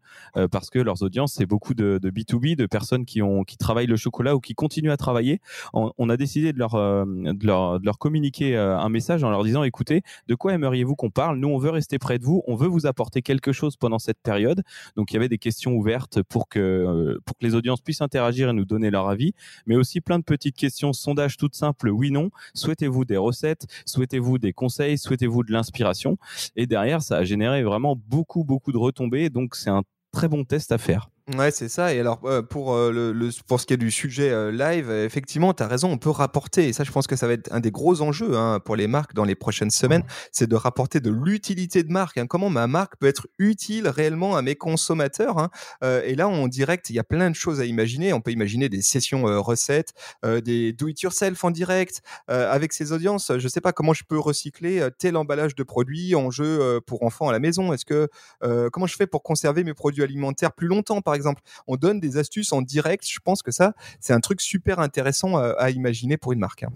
parce 0.53 0.71
que 0.71 0.79
leurs 0.79 1.03
audiences 1.03 1.33
c'est 1.33 1.47
beaucoup 1.47 1.75
de, 1.75 1.99
de, 2.01 2.11
B2B, 2.11 2.55
de 2.55 2.67
personnes 2.67 3.05
qui 3.05 3.21
ont 3.21 3.43
qui 3.43 3.57
travaillent 3.57 3.87
le 3.87 3.97
chocolat 3.97 4.37
ou 4.37 4.41
qui 4.41 4.55
continuent 4.55 4.93
à 4.93 4.97
travailler. 4.97 5.41
On, 5.73 5.91
on 5.99 6.09
a 6.09 6.17
décidé 6.17 6.53
de 6.53 6.59
leur, 6.59 6.75
de 6.75 7.47
leur 7.47 7.81
de 7.81 7.85
leur 7.85 7.99
communiquer 7.99 8.57
un 8.57 8.89
message 8.89 9.25
en 9.25 9.31
leur 9.31 9.43
disant 9.43 9.65
écoute 9.65 9.88
de 10.27 10.35
quoi 10.35 10.55
aimeriez-vous 10.55 10.95
qu'on 10.95 11.11
parle? 11.11 11.39
Nous, 11.39 11.49
on 11.49 11.59
veut 11.59 11.71
rester 11.71 11.99
près 11.99 12.19
de 12.19 12.25
vous, 12.25 12.43
on 12.47 12.57
veut 12.57 12.69
vous 12.69 12.87
apporter 12.87 13.23
quelque 13.23 13.53
chose 13.53 13.77
pendant 13.77 13.99
cette 13.99 14.21
période. 14.23 14.63
Donc, 14.97 15.11
il 15.11 15.15
y 15.15 15.17
avait 15.17 15.29
des 15.29 15.39
questions 15.39 15.73
ouvertes 15.73 16.23
pour 16.23 16.49
que, 16.49 16.59
euh, 16.59 17.19
pour 17.25 17.37
que 17.37 17.45
les 17.45 17.55
audiences 17.55 17.81
puissent 17.81 18.01
interagir 18.01 18.51
et 18.51 18.53
nous 18.53 18.65
donner 18.65 18.91
leur 18.91 19.09
avis, 19.09 19.33
mais 19.67 19.77
aussi 19.77 20.01
plein 20.01 20.19
de 20.19 20.25
petites 20.25 20.57
questions, 20.57 20.93
sondages 20.93 21.37
toutes 21.37 21.55
simples, 21.55 21.89
oui, 21.91 22.11
non. 22.11 22.31
Souhaitez-vous 22.55 23.05
des 23.05 23.17
recettes? 23.17 23.67
Souhaitez-vous 23.87 24.39
des 24.39 24.53
conseils? 24.53 24.99
Souhaitez-vous 24.99 25.45
de 25.45 25.53
l'inspiration? 25.53 26.19
Et 26.57 26.67
derrière, 26.67 27.03
ça 27.03 27.19
a 27.19 27.25
généré 27.25 27.63
vraiment 27.63 27.97
beaucoup, 27.97 28.45
beaucoup 28.45 28.73
de 28.73 28.79
retombées. 28.79 29.31
Donc, 29.31 29.55
c'est 29.55 29.71
un 29.71 29.83
très 30.13 30.29
bon 30.29 30.45
test 30.45 30.73
à 30.73 30.79
faire. 30.79 31.11
Ouais, 31.37 31.51
c'est 31.51 31.69
ça. 31.69 31.93
Et 31.93 32.01
alors, 32.01 32.21
euh, 32.25 32.41
pour, 32.41 32.73
euh, 32.73 32.91
le, 32.91 33.31
pour 33.47 33.61
ce 33.61 33.67
qui 33.67 33.75
est 33.75 33.77
du 33.79 33.91
sujet 33.91 34.31
euh, 34.31 34.51
live, 34.51 34.91
effectivement, 34.91 35.53
tu 35.53 35.63
as 35.63 35.67
raison, 35.67 35.91
on 35.91 35.99
peut 35.99 36.09
rapporter. 36.09 36.69
Et 36.69 36.73
ça, 36.73 36.85
je 36.85 36.91
pense 36.91 37.07
que 37.07 37.17
ça 37.17 37.27
va 37.27 37.35
être 37.35 37.53
un 37.53 37.61
des 37.61 37.71
gros 37.71 38.01
enjeux 38.01 38.35
hein, 38.35 38.61
pour 38.65 38.77
les 38.77 38.87
marques 38.87 39.13
dans 39.13 39.25
les 39.25 39.35
prochaines 39.35 39.71
semaines, 39.71 40.05
c'est 40.33 40.47
de 40.47 40.57
rapporter 40.57 41.01
de 41.01 41.11
l'utilité 41.11 41.83
de 41.83 41.93
marque. 41.93 42.17
Hein. 42.17 42.27
Comment 42.27 42.49
ma 42.49 42.67
marque 42.67 42.97
peut 42.97 43.07
être 43.07 43.27
utile 43.39 43.89
réellement 43.89 44.37
à 44.37 44.43
mes 44.43 44.55
consommateurs. 44.55 45.39
Hein. 45.39 45.51
et 45.83 46.15
là, 46.15 46.29
en 46.29 46.49
direct, 46.49 46.89
il 46.89 46.97
y 46.97 46.99
a 46.99 47.05
plein 47.05 47.29
de 47.29 47.35
choses 47.35 47.61
à 47.61 47.67
imaginer. 47.67 48.15
On 48.15 48.23
peut 48.23 48.31
imaginer 48.31 48.71
des 48.71 48.81
sessions 48.81 49.25
recettes, 49.43 49.93
des 50.25 50.73
do-it-yourself 50.73 51.45
en 51.45 51.51
direct, 51.51 52.01
avec 52.29 52.73
ces 52.73 52.93
audiences. 52.93 53.33
Je 53.37 53.49
sais 53.49 53.61
pas 53.61 53.73
comment 53.73 53.93
je 53.93 54.05
peux 54.05 54.19
recycler 54.19 54.87
tel 54.99 55.17
emballage 55.17 55.55
de 55.55 55.63
produits 55.63 56.15
en 56.15 56.31
jeu 56.31 56.81
pour 56.87 57.03
enfants 57.03 57.29
à 57.29 57.33
la 57.33 57.39
maison. 57.39 57.73
Est-ce 57.73 57.85
que 57.85 58.09
comment 58.71 58.87
je 58.87 58.97
fais 58.97 59.07
pour 59.07 59.23
conserver 59.23 59.65
mes 59.65 59.75
produits 59.75 60.03
alimentaires 60.03 60.53
plus 60.53 60.69
longtemps, 60.69 61.03
par 61.03 61.15
exemple. 61.19 61.43
On 61.67 61.77
donne 61.77 62.01
des 62.01 62.17
astuces 62.17 62.53
en 62.53 62.63
direct. 62.63 63.05
Je 63.07 63.19
pense 63.21 63.43
que 63.43 63.51
ça, 63.51 63.75
c'est 64.01 64.13
un 64.13 64.21
truc 64.21 64.41
super 64.41 64.79
intéressant 64.79 65.37
à, 65.37 65.71
imaginer 65.71 66.17
pour 66.17 66.33
une 66.33 66.39
marque. 66.39 66.63
Hein. 66.63 66.71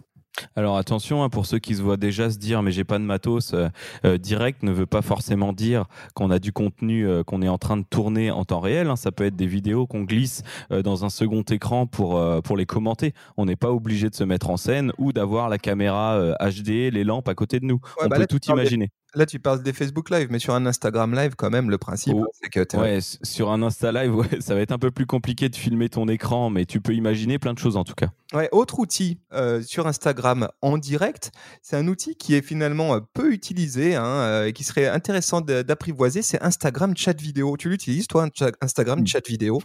Alors 0.57 0.77
attention, 0.77 1.23
hein, 1.23 1.29
pour 1.29 1.47
ceux 1.47 1.59
qui 1.59 1.75
se 1.75 1.83
voient 1.83 1.97
déjà 1.97 2.31
se 2.31 2.39
dire 2.39 2.63
mais 2.63 2.73
j'ai 2.73 2.85
pas 2.85 2.99
de 2.99 3.05
matos, 3.05 3.53
euh, 3.53 3.69
euh, 4.05 4.19
direct 4.19 4.63
ne 4.63 4.73
veut 4.73 4.87
pas 4.87 5.03
forcément 5.03 5.53
dire 5.53 5.85
qu'on 6.15 6.31
a 6.31 6.39
du 6.39 6.53
contenu 6.53 7.07
euh, 7.07 7.23
qu'on 7.23 7.43
est 7.43 7.49
en 7.49 7.59
train 7.59 7.77
de 7.77 7.85
tourner 7.89 8.31
en 8.31 8.45
temps 8.45 8.61
réel. 8.61 8.89
Hein. 8.89 8.97
Ça 8.97 9.13
peut 9.13 9.25
être 9.25 9.37
des 9.37 9.47
vidéos 9.47 9.87
qu'on 9.87 10.03
glisse 10.03 10.43
dans 10.71 11.05
un 11.05 11.11
second 11.11 11.43
écran 11.43 11.87
pour, 11.87 12.21
pour 12.43 12.57
les 12.57 12.67
commenter. 12.67 13.13
On 13.37 13.45
n'est 13.45 13.57
pas 13.57 13.71
obligé 13.71 14.09
de 14.09 14.15
se 14.15 14.25
mettre 14.25 14.51
en 14.51 14.57
scène 14.57 14.93
ou 14.99 15.13
d'avoir 15.13 15.49
la 15.49 15.59
caméra 15.59 16.35
HD, 16.41 16.91
les 16.91 17.05
lampes 17.05 17.29
à 17.29 17.35
côté 17.35 17.61
de 17.61 17.67
nous. 17.67 17.81
On 18.03 18.09
bah 18.09 18.17
peut 18.17 18.27
tout 18.27 18.41
imaginer. 18.49 18.91
Là, 19.15 19.27
tu 19.27 19.39
parles 19.39 19.63
des 19.63 19.73
Facebook 19.75 20.09
Live, 20.11 20.29
mais 20.31 20.39
sur 20.39 20.55
un 20.55 20.65
Instagram 20.65 21.15
Live, 21.15 21.35
quand 21.37 21.51
même, 21.51 21.69
le 21.69 21.77
principe, 21.77 22.15
oh, 22.17 22.27
c'est 22.33 22.49
que 22.49 22.77
ouais, 22.79 22.99
sur 23.01 23.51
un 23.51 23.63
Insta 23.63 23.93
Live, 23.93 24.15
ouais, 24.17 24.41
ça 24.41 24.55
va 24.55 24.61
être 24.61 24.73
un 24.73 24.79
peu 24.79 24.91
plus 24.91 25.07
compliqué 25.07 25.49
de 25.49 25.57
filmer 25.57 25.89
ton 25.89 26.09
écran, 26.09 26.49
mais 26.49 26.65
tu 26.65 26.81
peux 26.81 26.95
imaginer 26.95 27.39
plein 27.39 27.53
de 27.53 27.59
choses 27.59 27.77
en 27.77 27.85
tout 27.85 27.95
cas. 27.95 28.09
Ouais, 28.33 28.49
autre 28.53 28.79
outil 28.79 29.19
euh, 29.35 29.63
sur 29.63 29.87
Instagram 29.87 30.49
en 30.63 30.79
direct, 30.79 31.31
c'est 31.61 31.77
un 31.77 31.87
outil 31.89 32.17
qui 32.17 32.35
est 32.35 32.43
finalement 32.43 32.95
euh, 32.95 33.01
peu 33.13 33.33
utilisé 33.33 33.95
hein, 33.95 34.05
euh, 34.05 34.47
et 34.47 34.53
qui 34.55 34.65
serait 34.65 34.89
intéressant 34.89 35.43
d'apprivoiser, 35.43 36.23
c'est 36.23 36.43
Instagram 36.43 36.97
chat 36.97 37.21
vidéo. 37.21 37.57
Tu 37.59 37.69
l'utilises, 37.69 38.07
toi, 38.07 38.29
Instagram 38.63 39.07
chat 39.07 39.27
vidéo? 39.27 39.61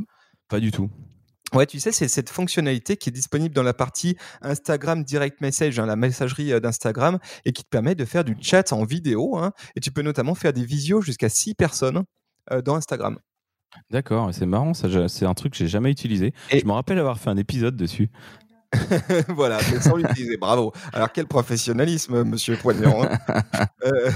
Pas 0.50 0.60
du 0.60 0.72
tout. 0.72 0.90
Ouais, 1.54 1.66
tu 1.66 1.80
sais, 1.80 1.94
c'est 1.94 2.10
cette 2.10 2.30
fonctionnalité 2.30 2.98
qui 2.98 3.10
est 3.10 3.12
disponible 3.12 3.56
dans 3.56 3.64
la 3.64 3.74
partie 3.74 4.18
Instagram 4.42 5.04
Direct 5.04 5.40
Message, 5.40 5.80
hein, 5.80 5.86
la 5.86 5.96
messagerie 5.96 6.52
euh, 6.52 6.60
d'Instagram, 6.60 7.20
et 7.46 7.54
qui 7.54 7.64
te 7.64 7.70
permet 7.70 7.96
de 7.96 8.04
faire 8.04 8.26
du 8.26 8.36
chat 8.42 8.74
en 8.74 8.84
vidéo. 8.84 9.38
Hein, 9.38 9.54
et 9.76 9.80
tu 9.80 9.92
peux 9.92 10.02
notamment 10.02 10.36
faire 10.36 10.52
des 10.52 10.66
visios 10.66 11.02
jusqu'à 11.02 11.30
6 11.30 11.56
personnes 11.56 12.04
euh, 12.52 12.62
dans 12.62 12.76
Instagram. 12.76 13.18
D'accord, 13.92 14.34
c'est 14.34 14.46
marrant, 14.46 14.74
ça, 14.74 14.88
c'est 15.08 15.26
un 15.26 15.34
truc 15.34 15.54
que 15.54 15.60
j'ai 15.60 15.68
jamais 15.68 15.92
utilisé. 15.92 16.34
Et... 16.52 16.60
Je 16.60 16.66
me 16.66 16.72
rappelle 16.72 17.00
avoir 17.00 17.20
fait 17.20 17.30
un 17.30 17.38
épisode 17.38 17.76
dessus. 17.76 18.10
voilà, 19.30 19.60
mais 19.72 19.80
sans 19.80 19.96
l'utiliser. 19.96 20.38
Bravo. 20.38 20.74
Alors 20.92 21.12
quel 21.12 21.26
professionnalisme, 21.28 22.24
Monsieur 22.24 22.58
Poignant. 22.58 23.04
Hein. 23.04 23.18
Euh, 23.86 24.12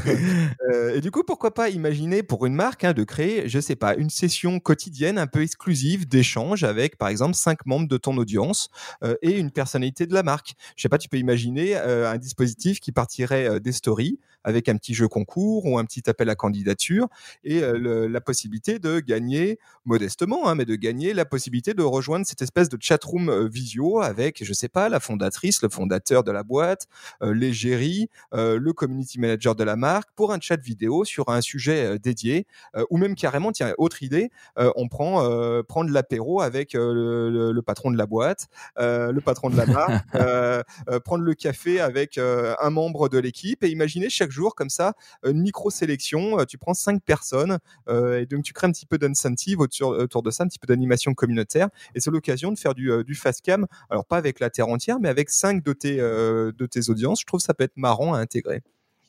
euh, 0.70 0.96
et 0.96 1.02
du 1.02 1.12
coup, 1.12 1.24
pourquoi 1.24 1.54
pas 1.54 1.70
imaginer 1.70 2.24
pour 2.24 2.46
une 2.46 2.56
marque 2.56 2.84
hein, 2.84 2.92
de 2.92 3.04
créer, 3.04 3.48
je 3.48 3.60
sais 3.60 3.76
pas, 3.76 3.96
une 3.96 4.10
session 4.10 4.60
quotidienne 4.60 5.18
un 5.18 5.28
peu 5.28 5.44
exclusive 5.44 6.08
d'échange 6.08 6.64
avec, 6.64 6.98
par 6.98 7.08
exemple, 7.08 7.36
cinq 7.36 7.66
membres 7.66 7.88
de 7.88 7.96
ton 7.98 8.18
audience 8.18 8.70
euh, 9.04 9.16
et 9.22 9.38
une 9.38 9.52
personnalité 9.52 10.08
de 10.08 10.14
la 10.14 10.24
marque. 10.24 10.56
Je 10.76 10.82
sais 10.82 10.90
pas, 10.90 10.98
tu 10.98 11.08
peux 11.08 11.18
imaginer 11.18 11.76
un 11.78 12.18
dispositif 12.18 12.80
qui 12.80 12.92
partirait 12.92 13.60
des 13.60 13.72
stories 13.72 14.20
avec 14.44 14.68
un 14.68 14.76
petit 14.76 14.94
jeu 14.94 15.08
concours 15.08 15.66
ou 15.66 15.78
un 15.78 15.86
petit 15.86 16.10
appel 16.10 16.30
à 16.30 16.36
candidature 16.36 17.08
et 17.44 17.62
la 17.62 18.22
possibilité 18.22 18.80
de 18.80 19.00
gagner 19.00 19.60
modestement, 19.86 20.50
hein, 20.50 20.56
mais 20.56 20.66
de 20.66 20.76
gagner 20.76 21.14
la 21.14 21.26
possibilité 21.26 21.74
de 21.74 21.84
rejoindre 21.84 22.26
cette 22.26 22.42
espèce 22.42 22.68
de 22.68 22.78
chatroom 22.80 23.48
visio 23.48 24.02
avec, 24.02 24.41
je 24.46 24.54
sais 24.54 24.70
pas, 24.70 24.90
la 24.90 25.00
fondatrice, 25.00 25.62
le 25.62 25.70
fondateur 25.70 26.24
de 26.24 26.32
la 26.32 26.44
boîte, 26.44 26.88
l'égérie, 27.22 28.10
le 28.34 28.72
community 28.72 29.20
manager 29.20 29.56
de 29.56 29.64
la 29.64 29.76
marque 29.76 30.10
pour 30.16 30.34
un 30.34 30.40
chat 30.40 30.60
vidéo 30.60 31.06
sur 31.06 31.30
un 31.30 31.42
sujet 31.42 32.00
dédié 32.00 32.46
ou 32.90 32.98
même 32.98 33.16
carrément, 33.16 33.52
tiens, 33.52 33.74
autre 33.78 34.04
idée, 34.04 34.32
on 34.58 34.88
prend 34.88 35.64
prendre 35.64 35.92
l'apéro 35.92 36.42
avec 36.42 36.74
le, 36.74 37.52
le, 37.52 37.62
patron 37.62 37.92
de 37.92 37.98
la 37.98 38.06
boîte, 38.06 38.48
le 38.78 39.20
patron 39.20 39.50
de 39.50 39.58
la 39.58 39.66
marque, 39.66 40.06
prendre 41.04 41.24
le 41.24 41.34
café 41.34 41.80
avec 41.80 42.18
un 42.18 42.70
membre 42.70 43.10
de 43.10 43.18
l'équipe 43.18 43.64
et 43.64 43.70
imaginer 43.70 44.10
chaque 44.10 44.32
jour 44.32 44.56
comme 44.56 44.70
ça, 44.70 44.94
une 45.24 45.42
micro-sélection, 45.42 46.46
tu 46.46 46.58
prends 46.58 46.74
cinq 46.74 47.02
personnes 47.04 47.60
et 47.90 48.26
donc 48.26 48.44
tu 48.44 48.54
crées 48.54 48.68
un 48.68 48.72
petit 48.72 48.86
peu 48.86 48.98
d'incentive 48.98 49.60
autour, 49.60 50.24
de 50.24 50.32
ça, 50.32 50.44
un 50.44 50.48
petit 50.48 50.60
peu 50.60 50.68
d'animation 50.68 51.14
communautaire 51.14 51.70
et 51.96 52.00
c'est 52.00 52.12
l'occasion 52.12 52.52
de 52.52 52.58
faire 52.58 52.74
du, 52.74 52.92
du 53.04 53.16
fast 53.16 53.42
cam, 53.42 53.68
alors 53.90 54.06
pas 54.06 54.18
avec 54.18 54.31
la 54.40 54.50
terre 54.50 54.70
entière, 54.70 55.00
mais 55.00 55.10
avec 55.10 55.30
cinq 55.30 55.64
de 55.64 55.74
tes, 55.74 55.98
de 55.98 56.66
tes 56.66 56.90
audiences. 56.90 57.22
Je 57.22 57.26
trouve 57.26 57.40
ça 57.40 57.54
peut 57.54 57.64
être 57.64 57.78
marrant 57.78 58.14
à 58.14 58.20
intégrer. 58.20 58.62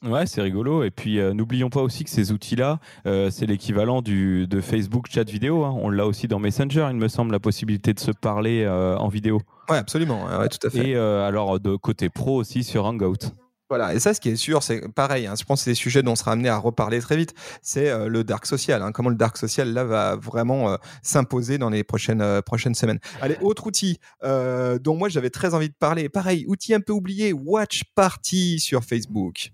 Ouais, 0.05 0.27
c'est 0.27 0.43
rigolo. 0.43 0.83
Et 0.83 0.91
puis, 0.91 1.19
n'oublions 1.33 1.71
pas 1.71 1.81
aussi 1.81 2.03
que 2.03 2.11
ces 2.11 2.33
outils-là, 2.33 2.81
c'est 3.05 3.47
l'équivalent 3.47 4.03
de 4.03 4.61
Facebook 4.61 5.07
chat 5.09 5.29
vidéo. 5.29 5.65
Hein. 5.65 5.77
On 5.81 5.91
l'a 5.91 6.07
aussi 6.07 6.27
dans 6.27 6.41
Messenger, 6.41 6.89
il 6.91 6.97
me 6.97 7.09
semble, 7.09 7.31
la 7.33 7.41
possibilité 7.41 7.95
de 7.95 8.01
se 8.01 8.11
parler 8.11 8.67
en 8.67 9.09
vidéo. 9.09 9.41
Ouais, 9.69 9.77
absolument. 9.77 10.25
Ouais, 10.25 10.49
tout 10.49 10.67
à 10.67 10.71
fait. 10.71 10.91
Et 10.91 10.97
alors, 10.97 11.61
de 11.61 11.77
côté 11.77 12.09
pro 12.09 12.37
aussi 12.37 12.65
sur 12.65 12.85
Hangout. 12.85 13.33
Voilà, 13.73 13.95
et 13.95 14.01
ça, 14.01 14.13
ce 14.13 14.21
qui 14.21 14.29
est 14.29 14.37
sûr, 14.37 14.63
c'est 14.63 14.87
pareil. 14.93 15.27
Hein, 15.27 15.33
je 15.35 15.45
pense 15.45 15.61
que 15.61 15.65
c'est 15.65 15.71
des 15.71 15.75
sujets 15.75 16.03
dont 16.03 16.13
on 16.13 16.15
sera 16.15 16.33
amené 16.33 16.51
à 16.51 16.59
reparler 16.59 17.01
très 17.01 17.17
vite. 17.17 17.33
C'est 17.63 17.89
euh, 17.89 18.07
le 18.07 18.23
dark 18.23 18.45
social. 18.45 18.83
Hein, 18.83 18.93
comment 18.93 19.09
le 19.09 19.17
dark 19.17 19.39
social 19.39 19.73
là 19.73 19.83
va 19.83 20.15
vraiment 20.15 20.73
euh, 20.73 20.77
s'imposer 21.01 21.57
dans 21.57 21.71
les 21.71 21.83
prochaines 21.83 22.21
euh, 22.21 22.43
prochaines 22.43 22.75
semaines. 22.75 22.99
Allez, 23.23 23.39
autre 23.41 23.67
outil 23.67 23.99
dont 24.23 24.95
moi 24.95 25.09
j'avais 25.09 25.31
très 25.31 25.55
envie 25.55 25.71
de 25.71 25.75
parler. 25.75 26.11
Pareil, 26.11 26.45
outil 26.49 26.75
un 26.75 26.81
peu 26.81 26.93
oublié, 26.93 27.33
Watch 27.33 27.85
Party 27.95 28.61
sur 28.61 28.85
Facebook. 28.85 29.53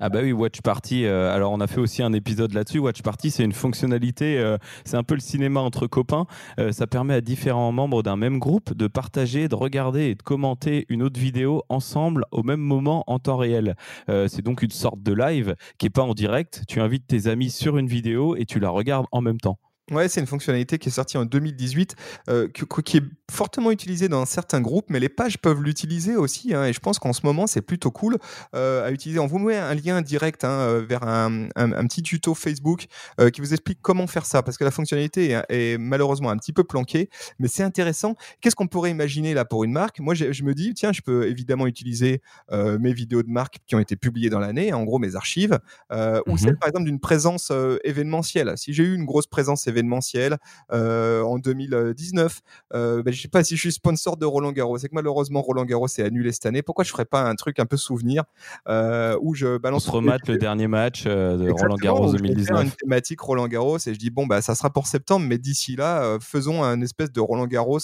Ah 0.00 0.08
bah 0.08 0.20
oui, 0.22 0.32
Watch 0.32 0.60
Party. 0.60 1.04
Euh, 1.04 1.34
alors 1.34 1.52
on 1.52 1.60
a 1.60 1.66
fait 1.66 1.80
aussi 1.80 2.02
un 2.02 2.12
épisode 2.12 2.52
là-dessus. 2.52 2.78
Watch 2.78 3.02
Party, 3.02 3.30
c'est 3.30 3.44
une 3.44 3.52
fonctionnalité, 3.52 4.38
euh, 4.38 4.58
c'est 4.84 4.96
un 4.96 5.02
peu 5.02 5.14
le 5.14 5.20
cinéma 5.20 5.60
entre 5.60 5.86
copains. 5.86 6.26
Euh, 6.58 6.72
ça 6.72 6.86
permet 6.86 7.14
à 7.14 7.20
différents 7.20 7.72
membres 7.72 8.02
d'un 8.02 8.16
même 8.16 8.38
groupe 8.38 8.74
de 8.74 8.86
partager, 8.86 9.48
de 9.48 9.54
regarder 9.54 10.10
et 10.10 10.14
de 10.14 10.22
commenter 10.22 10.86
une 10.88 11.02
autre 11.02 11.18
vidéo 11.18 11.62
ensemble 11.68 12.24
au 12.30 12.42
même 12.42 12.60
moment 12.60 13.04
en 13.06 13.18
temps 13.18 13.36
réel. 13.36 13.76
c'est 14.08 14.42
donc 14.42 14.62
une 14.62 14.70
sorte 14.70 15.02
de 15.02 15.12
live 15.12 15.54
qui 15.78 15.86
est 15.86 15.90
pas 15.90 16.02
en 16.02 16.14
direct. 16.14 16.62
Tu 16.68 16.80
invites 16.80 17.06
tes 17.06 17.26
amis 17.26 17.50
sur 17.50 17.78
une 17.78 17.86
vidéo 17.86 18.36
et 18.36 18.44
tu 18.44 18.58
la 18.60 18.70
regardes 18.70 19.06
en 19.12 19.20
même 19.20 19.38
temps. 19.38 19.58
Ouais, 19.90 20.08
c'est 20.08 20.20
une 20.20 20.26
fonctionnalité 20.26 20.78
qui 20.78 20.88
est 20.88 20.92
sortie 20.92 21.18
en 21.18 21.24
2018, 21.24 21.96
euh, 22.28 22.48
qui, 22.48 22.96
est 22.96 23.02
fortement 23.32 23.70
utilisée 23.70 24.08
dans 24.08 24.24
certains 24.26 24.60
groupes, 24.60 24.86
mais 24.88 25.00
les 25.00 25.08
pages 25.08 25.38
peuvent 25.38 25.62
l'utiliser 25.62 26.16
aussi. 26.16 26.54
Hein, 26.54 26.66
et 26.66 26.72
je 26.72 26.80
pense 26.80 26.98
qu'en 26.98 27.12
ce 27.12 27.20
moment, 27.24 27.46
c'est 27.46 27.62
plutôt 27.62 27.90
cool 27.90 28.18
euh, 28.54 28.86
à 28.86 28.90
utiliser. 28.90 29.18
On 29.18 29.26
vous 29.26 29.38
met 29.38 29.56
un 29.56 29.74
lien 29.74 30.02
direct 30.02 30.44
hein, 30.44 30.50
euh, 30.50 30.84
vers 30.86 31.02
un, 31.02 31.48
petit 31.86 32.02
tuto 32.02 32.34
Facebook 32.34 32.86
qui 33.32 33.40
vous 33.40 33.52
explique 33.52 33.78
comment 33.82 34.06
faire 34.06 34.24
ça, 34.24 34.42
parce 34.42 34.56
que 34.56 34.64
la 34.64 34.70
fonctionnalité 34.70 35.40
est, 35.48 35.78
malheureusement 35.78 36.30
un 36.30 36.36
petit 36.36 36.52
peu 36.52 36.64
planquée, 36.64 37.08
mais 37.38 37.48
c'est 37.48 37.62
intéressant. 37.62 38.14
Qu'est-ce 38.40 38.54
qu'on 38.54 38.66
pourrait 38.66 38.90
imaginer 38.90 39.34
là 39.34 39.44
pour 39.44 39.64
une 39.64 39.72
marque? 39.72 40.00
Moi, 40.00 40.14
je 40.14 40.42
me 40.42 40.54
dis, 40.54 40.74
tiens, 40.74 40.92
je 40.92 41.00
peux 41.00 41.26
évidemment 41.28 41.66
utiliser 41.66 42.22
mes 42.50 42.92
vidéos 42.92 43.22
de 43.22 43.30
marque 43.30 43.58
qui 43.66 43.74
ont 43.74 43.80
été 43.80 43.96
publiées 43.96 44.30
dans 44.30 44.38
l'année, 44.38 44.72
en 44.72 44.84
gros 44.84 44.98
mes 44.98 45.16
archives, 45.16 45.58
ou 45.90 45.94
mmh 45.94 46.38
celle 46.38 46.58
par 46.58 46.68
exemple 46.68 46.86
d'une 46.86 47.00
présence 47.00 47.52
événementielle. 47.84 48.54
Si 48.56 48.72
j'ai 48.72 48.84
eu 48.84 48.94
une 48.94 49.04
grosse 49.04 49.26
présence 49.26 49.66
événementiel 49.66 50.38
euh, 50.72 51.22
en 51.22 51.38
2019. 51.38 52.40
Euh, 52.74 53.02
ben, 53.02 53.12
sais 53.22 53.28
pas 53.28 53.44
si 53.44 53.56
je 53.56 53.60
suis 53.60 53.72
sponsor 53.72 54.16
de 54.16 54.26
Roland 54.26 54.52
Garros. 54.52 54.78
C'est 54.78 54.88
que 54.88 54.94
malheureusement 54.94 55.42
Roland 55.42 55.64
Garros 55.64 55.86
est 55.86 56.02
annulé 56.02 56.32
cette 56.32 56.46
année. 56.46 56.62
Pourquoi 56.62 56.84
je 56.84 56.90
ferais 56.90 57.04
pas 57.04 57.22
un 57.22 57.34
truc 57.34 57.58
un 57.58 57.66
peu 57.66 57.76
souvenir 57.76 58.24
euh, 58.68 59.16
où 59.20 59.34
je 59.34 59.58
balance. 59.58 59.88
On 59.88 60.00
se 60.02 60.32
le 60.32 60.38
dernier 60.38 60.68
match 60.68 61.04
de 61.04 61.50
Roland 61.50 61.76
Garros 61.76 62.12
2019. 62.12 62.64
une 62.64 62.70
thématique 62.70 63.20
Roland 63.20 63.48
Garros 63.48 63.78
et 63.78 63.94
je 63.94 63.98
dis 63.98 64.10
bon 64.10 64.26
bah 64.26 64.42
ça 64.42 64.54
sera 64.54 64.70
pour 64.70 64.86
septembre, 64.86 65.26
mais 65.28 65.38
d'ici 65.38 65.76
là 65.76 66.18
faisons 66.20 66.62
un 66.62 66.80
espèce 66.80 67.12
de 67.12 67.20
Roland 67.20 67.46
Garros 67.46 67.80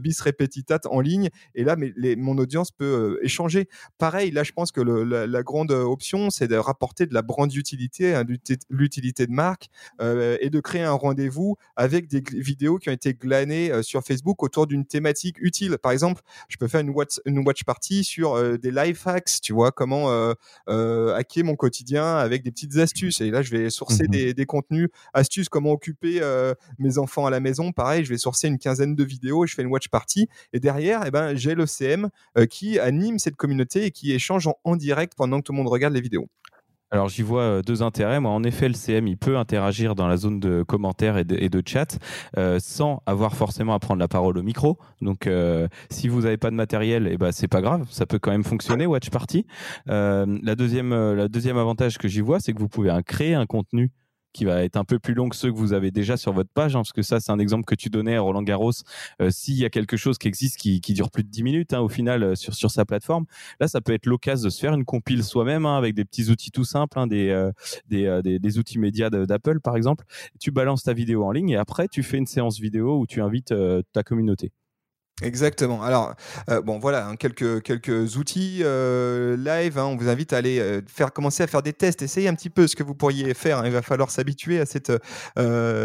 bis 0.00 0.20
repetitat 0.20 0.80
en 0.90 1.00
ligne 1.00 1.30
et 1.54 1.64
là 1.64 1.76
mais 1.76 1.92
les, 1.96 2.16
mon 2.16 2.38
audience 2.38 2.70
peut 2.70 3.18
échanger. 3.22 3.68
Pareil 3.98 4.30
là 4.30 4.42
je 4.42 4.52
pense 4.52 4.72
que 4.72 4.80
la, 4.80 5.42
grande 5.42 5.72
option 5.72 6.30
c'est 6.30 6.48
de 6.48 6.56
rapporter 6.56 7.06
de 7.06 7.14
la 7.14 7.22
brand 7.22 7.52
utilité, 7.52 8.14
hein, 8.14 8.24
l'utilité 8.70 9.26
de 9.26 9.32
marque 9.32 9.68
et 10.00 10.50
de 10.50 10.60
créer 10.60 10.82
un 10.82 10.92
rendez-vous 10.92 11.56
avec 11.76 12.08
des 12.08 12.22
vidéos 12.32 12.78
qui 12.78 12.88
ont 12.88 12.92
été 12.92 13.14
glanées 13.14 13.70
euh, 13.70 13.82
sur 13.82 14.02
Facebook 14.02 14.42
autour 14.44 14.66
d'une 14.66 14.84
thématique 14.84 15.36
utile. 15.40 15.78
Par 15.78 15.92
exemple, 15.92 16.22
je 16.48 16.56
peux 16.56 16.68
faire 16.68 16.80
une 16.80 16.90
watch, 16.90 17.20
une 17.24 17.40
watch 17.44 17.64
party 17.64 18.04
sur 18.04 18.34
euh, 18.34 18.56
des 18.56 18.70
life 18.70 19.06
hacks, 19.06 19.40
tu 19.42 19.52
vois, 19.52 19.72
comment 19.72 20.10
euh, 20.68 21.14
hacker 21.14 21.44
mon 21.44 21.56
quotidien 21.56 22.16
avec 22.16 22.42
des 22.42 22.50
petites 22.50 22.76
astuces. 22.76 23.20
Et 23.20 23.30
là, 23.30 23.42
je 23.42 23.50
vais 23.50 23.70
sourcer 23.70 24.04
mmh 24.04 24.34
des, 24.34 24.46
contenus, 24.46 24.88
astuces, 25.12 25.48
comment 25.48 25.72
occuper 25.72 26.20
mes 26.78 26.98
enfants 26.98 27.26
à 27.26 27.30
la 27.30 27.40
maison. 27.40 27.72
Pareil, 27.72 28.04
je 28.04 28.10
vais 28.10 28.18
sourcer 28.18 28.48
une 28.48 28.58
quinzaine 28.58 28.94
de 28.94 29.04
vidéos 29.04 29.44
et 29.44 29.48
je 29.48 29.54
fais 29.54 29.62
une 29.62 29.68
watch 29.68 29.88
party. 29.88 30.28
Et 30.52 30.60
derrière, 30.60 31.02
eh 31.06 31.10
ben, 31.10 31.34
j'ai 31.34 31.54
le 31.54 31.66
CM 31.66 32.10
qui 32.50 32.78
anime 32.78 33.18
cette 33.18 33.36
communauté 33.36 33.86
et 33.86 33.90
qui 33.90 34.12
échange 34.12 34.48
en 34.62 34.76
direct 34.76 35.14
pendant 35.16 35.38
que 35.38 35.44
tout 35.44 35.52
le 35.52 35.58
monde 35.58 35.68
regarde 35.68 35.94
les 35.94 36.00
vidéos. 36.00 36.28
Alors 36.94 37.08
j'y 37.08 37.22
vois 37.22 37.42
euh, 37.42 37.62
deux 37.62 37.82
intérêts. 37.82 38.20
Moi, 38.20 38.30
en 38.30 38.44
effet, 38.44 38.68
le 38.68 38.74
CM, 38.74 39.08
il 39.08 39.16
peut 39.16 39.36
interagir 39.36 39.96
dans 39.96 40.06
la 40.06 40.16
zone 40.16 40.38
de 40.38 40.62
commentaires 40.62 41.18
et 41.18 41.24
de, 41.24 41.62
chat 41.66 41.98
euh, 42.38 42.60
sans 42.60 43.02
avoir 43.04 43.34
forcément 43.34 43.74
à 43.74 43.80
prendre 43.80 43.98
la 43.98 44.06
parole 44.06 44.38
au 44.38 44.44
micro. 44.44 44.78
Donc, 45.00 45.26
euh, 45.26 45.66
si 45.90 46.06
vous 46.06 46.20
n'avez 46.20 46.36
pas 46.36 46.52
de 46.52 46.54
matériel, 46.54 47.08
eh 47.10 47.16
ben, 47.16 47.32
c'est 47.32 47.48
pas 47.48 47.62
grave, 47.62 47.84
ça 47.90 48.06
peut 48.06 48.20
quand 48.20 48.30
même 48.30 48.44
fonctionner, 48.44 48.86
Watch 48.86 49.10
Party. 49.10 49.44
la, 49.86 50.54
deuxième, 50.54 50.94
la 50.94 51.26
deuxième 51.26 51.58
avantage 51.58 51.98
que 51.98 52.06
j'y 52.06 52.20
vois, 52.20 52.38
c'est 52.38 52.52
que 52.52 52.60
vous 52.60 52.68
pouvez 52.68 52.96
créer 53.04 53.34
un 53.34 53.46
contenu 53.46 53.90
qui 54.34 54.44
va 54.44 54.64
être 54.64 54.76
un 54.76 54.84
peu 54.84 54.98
plus 54.98 55.14
long 55.14 55.30
que 55.30 55.36
ceux 55.36 55.50
que 55.50 55.56
vous 55.56 55.72
avez 55.72 55.90
déjà 55.90 56.18
sur 56.18 56.32
votre 56.32 56.50
page, 56.50 56.74
hein, 56.74 56.80
parce 56.80 56.92
que 56.92 57.02
ça, 57.02 57.20
c'est 57.20 57.32
un 57.32 57.38
exemple 57.38 57.64
que 57.64 57.74
tu 57.74 57.88
donnais 57.88 58.16
à 58.16 58.20
Roland 58.20 58.42
Garros. 58.42 58.72
Euh, 59.22 59.30
s'il 59.30 59.54
y 59.54 59.64
a 59.64 59.70
quelque 59.70 59.96
chose 59.96 60.18
qui 60.18 60.28
existe 60.28 60.58
qui, 60.58 60.80
qui 60.80 60.92
dure 60.92 61.10
plus 61.10 61.22
de 61.22 61.30
10 61.30 61.42
minutes 61.44 61.72
hein, 61.72 61.80
au 61.80 61.88
final 61.88 62.22
euh, 62.22 62.34
sur, 62.34 62.52
sur 62.52 62.70
sa 62.70 62.84
plateforme, 62.84 63.24
là, 63.60 63.68
ça 63.68 63.80
peut 63.80 63.94
être 63.94 64.06
l'occasion 64.06 64.44
de 64.46 64.50
se 64.50 64.60
faire 64.60 64.74
une 64.74 64.84
compile 64.84 65.22
soi-même 65.22 65.64
hein, 65.64 65.78
avec 65.78 65.94
des 65.94 66.04
petits 66.04 66.30
outils 66.30 66.50
tout 66.50 66.64
simples, 66.64 66.98
hein, 66.98 67.06
des, 67.06 67.28
euh, 67.30 67.52
des, 67.88 68.20
des, 68.22 68.38
des, 68.40 68.58
outils 68.58 68.78
médias 68.78 69.08
d'Apple 69.08 69.60
par 69.60 69.76
exemple. 69.76 70.04
Tu 70.40 70.50
balances 70.50 70.82
ta 70.82 70.92
vidéo 70.92 71.24
en 71.24 71.30
ligne 71.30 71.50
et 71.50 71.56
après, 71.56 71.86
tu 71.86 72.02
fais 72.02 72.18
une 72.18 72.26
séance 72.26 72.58
vidéo 72.58 72.98
où 72.98 73.06
tu 73.06 73.22
invites 73.22 73.54
ta 73.92 74.02
communauté. 74.02 74.52
Exactement. 75.22 75.80
Alors, 75.80 76.16
euh, 76.50 76.60
bon, 76.60 76.80
voilà, 76.80 77.06
hein, 77.06 77.14
quelques, 77.14 77.62
quelques 77.62 78.16
outils 78.16 78.62
euh, 78.62 79.36
live. 79.36 79.78
Hein, 79.78 79.84
on 79.84 79.96
vous 79.96 80.08
invite 80.08 80.32
à 80.32 80.38
aller 80.38 80.58
euh, 80.58 80.80
faire 80.88 81.12
commencer 81.12 81.44
à 81.44 81.46
faire 81.46 81.62
des 81.62 81.72
tests, 81.72 82.02
essayer 82.02 82.26
un 82.26 82.34
petit 82.34 82.50
peu 82.50 82.66
ce 82.66 82.74
que 82.74 82.82
vous 82.82 82.96
pourriez 82.96 83.32
faire. 83.32 83.58
Hein. 83.58 83.66
il 83.66 83.70
va 83.70 83.82
falloir 83.82 84.10
s'habituer 84.10 84.58
à 84.58 84.66
cette 84.66 84.90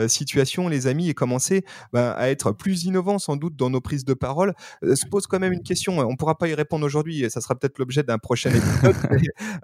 situation, 0.07 0.67
les 0.67 0.87
amis, 0.87 1.09
et 1.09 1.13
commencer 1.13 1.63
ben, 1.93 2.15
à 2.17 2.29
être 2.29 2.51
plus 2.53 2.85
innovant 2.85 3.19
sans 3.19 3.35
doute 3.35 3.55
dans 3.55 3.69
nos 3.69 3.81
prises 3.81 4.03
de 4.03 4.15
parole. 4.15 4.55
se 4.81 5.05
pose 5.05 5.27
quand 5.27 5.39
même 5.39 5.53
une 5.53 5.61
question. 5.61 5.99
On 5.99 6.11
ne 6.11 6.17
pourra 6.17 6.35
pas 6.35 6.47
y 6.47 6.55
répondre 6.55 6.83
aujourd'hui, 6.83 7.29
ça 7.29 7.39
sera 7.39 7.53
peut-être 7.53 7.77
l'objet 7.77 8.01
d'un 8.01 8.17
prochain 8.17 8.49
épisode. 8.49 8.95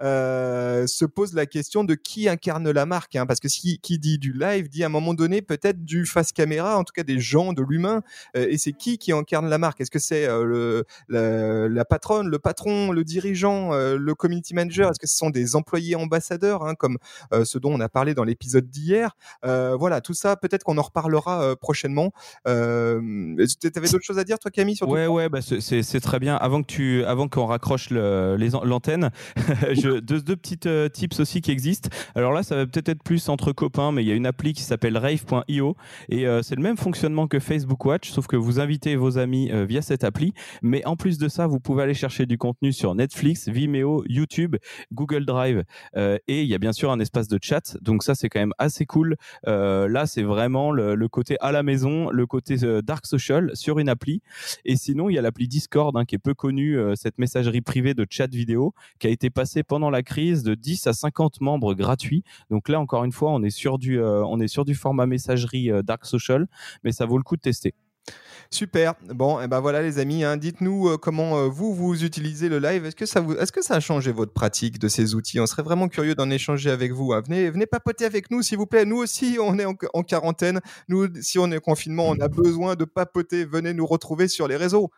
se 0.00 1.04
pose 1.04 1.34
la 1.34 1.46
question 1.46 1.82
de 1.82 1.94
qui 1.94 2.28
incarne 2.28 2.70
la 2.70 2.86
marque, 2.86 3.18
parce 3.26 3.40
que 3.40 3.48
si 3.48 3.80
qui 3.80 3.98
dit 3.98 4.18
du 4.18 4.32
live 4.32 4.68
dit 4.68 4.84
à 4.84 4.86
un 4.86 4.90
moment 4.90 5.14
donné 5.14 5.42
peut-être 5.42 5.84
du 5.84 6.06
face 6.06 6.30
caméra, 6.30 6.78
en 6.78 6.84
tout 6.84 6.92
cas 6.94 7.02
des 7.02 7.18
gens, 7.18 7.52
de 7.52 7.62
l'humain, 7.62 8.02
et 8.34 8.58
c'est 8.58 8.72
qui 8.72 8.98
qui 8.98 9.10
incarne 9.10 9.48
la 9.48 9.55
marque? 9.58 9.80
Est-ce 9.80 9.90
que 9.90 9.98
c'est 9.98 10.26
euh, 10.28 10.82
la, 11.08 11.84
patronne, 11.84 12.28
le 12.28 12.38
patron, 12.38 12.92
le 12.92 13.04
dirigeant, 13.04 13.72
euh, 13.72 13.96
le 13.98 14.14
community 14.14 14.54
manager? 14.54 14.90
Est-ce 14.90 14.98
que 14.98 15.06
ce 15.06 15.16
sont 15.16 15.30
des 15.30 15.56
employés 15.56 15.96
ambassadeurs, 15.96 16.64
hein, 16.64 16.74
comme 16.74 16.98
euh, 17.32 17.44
ce 17.44 17.58
dont 17.58 17.72
on 17.72 17.80
a 17.80 17.88
parlé 17.88 18.14
dans 18.14 18.24
l'épisode 18.24 18.68
d'hier? 18.68 19.16
Voilà, 19.42 20.00
tout 20.00 20.14
ça, 20.14 20.36
peut-être 20.36 20.64
qu'on 20.64 20.78
en 20.78 20.82
reparlera 20.82 21.56
prochainement. 21.56 22.12
tu 22.44 22.50
avais 22.50 23.88
d'autres 23.88 24.04
choses 24.04 24.18
à 24.18 24.24
dire, 24.24 24.38
toi, 24.38 24.50
Camille 24.50 24.76
sur 24.76 24.88
Ouais, 24.88 25.06
ouais, 25.06 25.28
bah, 25.28 25.40
c'est 25.42 26.00
très 26.00 26.18
bien. 26.18 26.36
Avant 26.36 26.62
que 26.62 26.66
tu, 26.66 27.04
avant 27.04 27.28
qu'on 27.28 27.46
raccroche 27.46 27.90
l'antenne, 27.90 29.10
deux, 29.82 30.00
deux 30.00 30.36
petites 30.36 30.68
tips 30.92 31.20
aussi 31.20 31.40
qui 31.40 31.50
existent. 31.50 31.88
Alors 32.14 32.32
là, 32.32 32.42
ça 32.42 32.56
va 32.56 32.66
peut-être 32.66 32.88
être 32.88 33.02
plus 33.02 33.28
entre 33.28 33.52
copains, 33.52 33.92
mais 33.92 34.02
il 34.02 34.08
y 34.08 34.12
a 34.12 34.14
une 34.14 34.26
appli 34.26 34.52
qui 34.52 34.62
s'appelle 34.62 34.96
rave.io 34.96 35.76
et 36.08 36.26
c'est 36.42 36.56
le 36.56 36.62
même 36.62 36.76
fonctionnement 36.76 37.26
que 37.26 37.38
Facebook 37.38 37.84
Watch, 37.84 38.10
sauf 38.10 38.26
que 38.26 38.36
vous 38.36 38.60
invitez 38.60 38.96
vos 38.96 39.18
amis 39.18 39.45
amis 39.50 39.66
via 39.66 39.82
cette 39.82 40.04
appli. 40.04 40.32
Mais 40.62 40.84
en 40.86 40.96
plus 40.96 41.18
de 41.18 41.28
ça, 41.28 41.46
vous 41.46 41.60
pouvez 41.60 41.82
aller 41.82 41.94
chercher 41.94 42.26
du 42.26 42.38
contenu 42.38 42.72
sur 42.72 42.94
Netflix, 42.94 43.48
Vimeo, 43.48 44.04
YouTube, 44.06 44.56
Google 44.92 45.24
Drive 45.24 45.64
et 45.96 46.42
il 46.42 46.48
y 46.48 46.54
a 46.54 46.58
bien 46.58 46.72
sûr 46.72 46.90
un 46.90 47.00
espace 47.00 47.28
de 47.28 47.38
chat. 47.40 47.76
Donc 47.80 48.02
ça, 48.02 48.14
c'est 48.14 48.28
quand 48.28 48.40
même 48.40 48.54
assez 48.58 48.86
cool. 48.86 49.16
là, 49.44 50.06
c'est 50.06 50.22
vraiment 50.22 50.70
le, 50.70 51.08
côté 51.08 51.36
à 51.40 51.52
la 51.52 51.62
maison, 51.62 52.10
le 52.10 52.26
côté 52.26 52.56
dark 52.82 53.06
social 53.06 53.50
sur 53.54 53.78
une 53.78 53.88
appli. 53.88 54.22
Et 54.64 54.76
sinon, 54.76 55.08
il 55.08 55.14
y 55.14 55.18
a 55.18 55.22
l'appli 55.22 55.48
Discord 55.48 55.96
hein, 55.96 56.04
qui 56.04 56.14
est 56.14 56.18
peu 56.18 56.34
connue, 56.34 56.78
cette 56.94 57.18
messagerie 57.18 57.60
privée 57.60 57.94
de 57.94 58.06
chat 58.08 58.30
vidéo 58.30 58.74
qui 58.98 59.06
a 59.06 59.10
été 59.10 59.30
passée 59.30 59.62
pendant 59.62 59.90
la 59.90 60.02
crise 60.02 60.42
de 60.42 60.54
10 60.54 60.86
à 60.86 60.92
50 60.92 61.40
membres 61.40 61.74
gratuits. 61.74 62.24
Donc 62.50 62.68
là, 62.68 62.80
encore 62.80 63.04
une 63.04 63.12
fois, 63.12 63.32
on 63.32 63.42
est 63.42 63.50
sur 63.50 63.78
du, 63.78 64.00
on 64.02 64.40
est 64.40 64.48
sur 64.48 64.64
du 64.64 64.74
format 64.74 65.06
messagerie 65.06 65.70
dark 65.84 66.04
social, 66.04 66.46
mais 66.84 66.92
ça 66.92 67.06
vaut 67.06 67.18
le 67.18 67.24
coup 67.24 67.36
de 67.36 67.42
tester. 67.42 67.74
Super. 68.50 68.94
Bon, 69.08 69.40
et 69.40 69.44
eh 69.44 69.46
ben 69.48 69.60
voilà 69.60 69.82
les 69.82 69.98
amis, 69.98 70.24
hein. 70.24 70.36
dites-nous 70.36 70.88
euh, 70.88 70.96
comment 70.96 71.36
euh, 71.36 71.48
vous 71.48 71.74
vous 71.74 72.04
utilisez 72.04 72.48
le 72.48 72.58
live. 72.58 72.86
Est-ce 72.86 72.96
que 72.96 73.06
ça 73.06 73.24
est-ce 73.40 73.52
que 73.52 73.62
ça 73.62 73.74
a 73.74 73.80
changé 73.80 74.12
votre 74.12 74.32
pratique 74.32 74.78
de 74.78 74.88
ces 74.88 75.14
outils? 75.14 75.40
On 75.40 75.46
serait 75.46 75.62
vraiment 75.62 75.88
curieux 75.88 76.14
d'en 76.14 76.30
échanger 76.30 76.70
avec 76.70 76.92
vous. 76.92 77.12
Hein. 77.12 77.22
Venez, 77.26 77.50
venez 77.50 77.66
papoter 77.66 78.04
avec 78.04 78.30
nous, 78.30 78.42
s'il 78.42 78.58
vous 78.58 78.66
plaît. 78.66 78.84
Nous 78.84 78.98
aussi, 78.98 79.38
on 79.40 79.58
est 79.58 79.64
en, 79.64 79.74
en, 79.94 80.02
quarantaine. 80.02 80.60
Nous, 80.88 81.08
si 81.20 81.38
on 81.38 81.50
est 81.50 81.56
en 81.56 81.60
confinement, 81.60 82.08
on 82.08 82.20
a 82.20 82.28
besoin 82.28 82.76
de 82.76 82.84
papoter. 82.84 83.44
Venez 83.44 83.74
nous 83.74 83.86
retrouver 83.86 84.28
sur 84.28 84.46
les 84.46 84.56
réseaux 84.56 84.90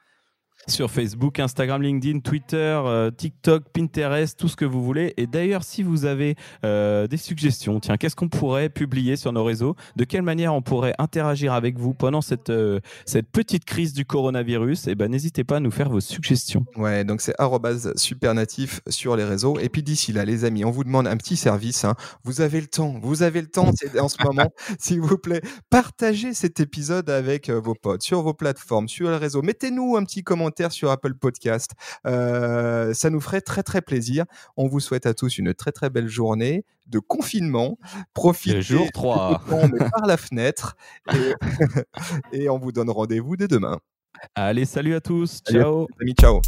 sur 0.66 0.90
Facebook, 0.90 1.38
Instagram, 1.38 1.82
LinkedIn, 1.82 2.20
Twitter, 2.20 2.56
euh, 2.84 3.10
TikTok, 3.10 3.64
Pinterest, 3.72 4.38
tout 4.38 4.48
ce 4.48 4.56
que 4.56 4.64
vous 4.64 4.82
voulez. 4.82 5.14
Et 5.16 5.26
d'ailleurs, 5.26 5.62
si 5.64 5.82
vous 5.82 6.04
avez 6.04 6.36
euh, 6.64 7.06
des 7.06 7.16
suggestions, 7.16 7.80
tiens, 7.80 7.96
qu'est-ce 7.96 8.16
qu'on 8.16 8.28
pourrait 8.28 8.68
publier 8.68 9.16
sur 9.16 9.32
nos 9.32 9.44
réseaux? 9.44 9.76
De 9.96 10.04
quelle 10.04 10.22
manière 10.22 10.54
on 10.54 10.62
pourrait 10.62 10.94
interagir 10.98 11.52
avec 11.52 11.78
vous 11.78 11.94
pendant 11.94 12.20
cette, 12.20 12.50
euh, 12.50 12.80
cette 13.06 13.30
petite 13.30 13.64
crise 13.64 13.92
du 13.92 14.04
coronavirus? 14.04 14.88
Eh 14.88 14.94
ben, 14.94 15.10
n'hésitez 15.10 15.44
pas 15.44 15.56
à 15.56 15.60
nous 15.60 15.70
faire 15.70 15.88
vos 15.88 16.00
suggestions. 16.00 16.64
Ouais, 16.76 17.04
donc 17.04 17.20
c'est 17.20 17.34
supernatif 17.96 18.80
sur 18.88 19.16
les 19.16 19.24
réseaux. 19.24 19.58
Et 19.58 19.68
puis 19.68 19.82
d'ici 19.82 20.12
là, 20.12 20.24
les 20.24 20.44
amis, 20.44 20.64
on 20.64 20.70
vous 20.70 20.84
demande 20.84 21.06
un 21.06 21.16
petit 21.16 21.36
service. 21.36 21.84
Hein. 21.84 21.94
Vous 22.24 22.40
avez 22.40 22.60
le 22.60 22.66
temps, 22.66 22.98
vous 23.02 23.22
avez 23.22 23.40
le 23.40 23.48
temps 23.48 23.70
en 24.00 24.08
ce 24.08 24.22
moment, 24.22 24.50
s'il 24.78 25.00
vous 25.00 25.18
plaît. 25.18 25.40
Partagez 25.70 26.34
cet 26.34 26.60
épisode 26.60 27.08
avec 27.08 27.48
vos 27.50 27.74
potes 27.74 28.02
sur 28.02 28.22
vos 28.22 28.34
plateformes, 28.34 28.88
sur 28.88 29.10
les 29.10 29.16
réseaux. 29.16 29.42
Mettez-nous 29.42 29.96
un 29.96 30.04
petit 30.04 30.22
commentaire 30.22 30.47
sur 30.70 30.90
Apple 30.90 31.14
Podcast. 31.14 31.72
Euh, 32.06 32.94
ça 32.94 33.10
nous 33.10 33.20
ferait 33.20 33.40
très 33.40 33.62
très 33.62 33.82
plaisir. 33.82 34.24
On 34.56 34.66
vous 34.68 34.80
souhaite 34.80 35.06
à 35.06 35.14
tous 35.14 35.38
une 35.38 35.54
très 35.54 35.72
très 35.72 35.90
belle 35.90 36.08
journée 36.08 36.64
de 36.86 36.98
confinement. 36.98 37.78
Profitez 38.14 38.62
jour 38.62 38.86
3. 38.92 39.42
par 39.92 40.06
la 40.06 40.16
fenêtre 40.16 40.76
et, 41.12 41.34
et 42.32 42.48
on 42.48 42.58
vous 42.58 42.72
donne 42.72 42.90
rendez-vous 42.90 43.36
dès 43.36 43.48
demain. 43.48 43.78
Allez, 44.34 44.64
salut 44.64 44.94
à 44.94 45.00
tous. 45.00 45.40
ciao. 45.48 45.86
Amis, 46.00 46.14
ciao. 46.14 46.40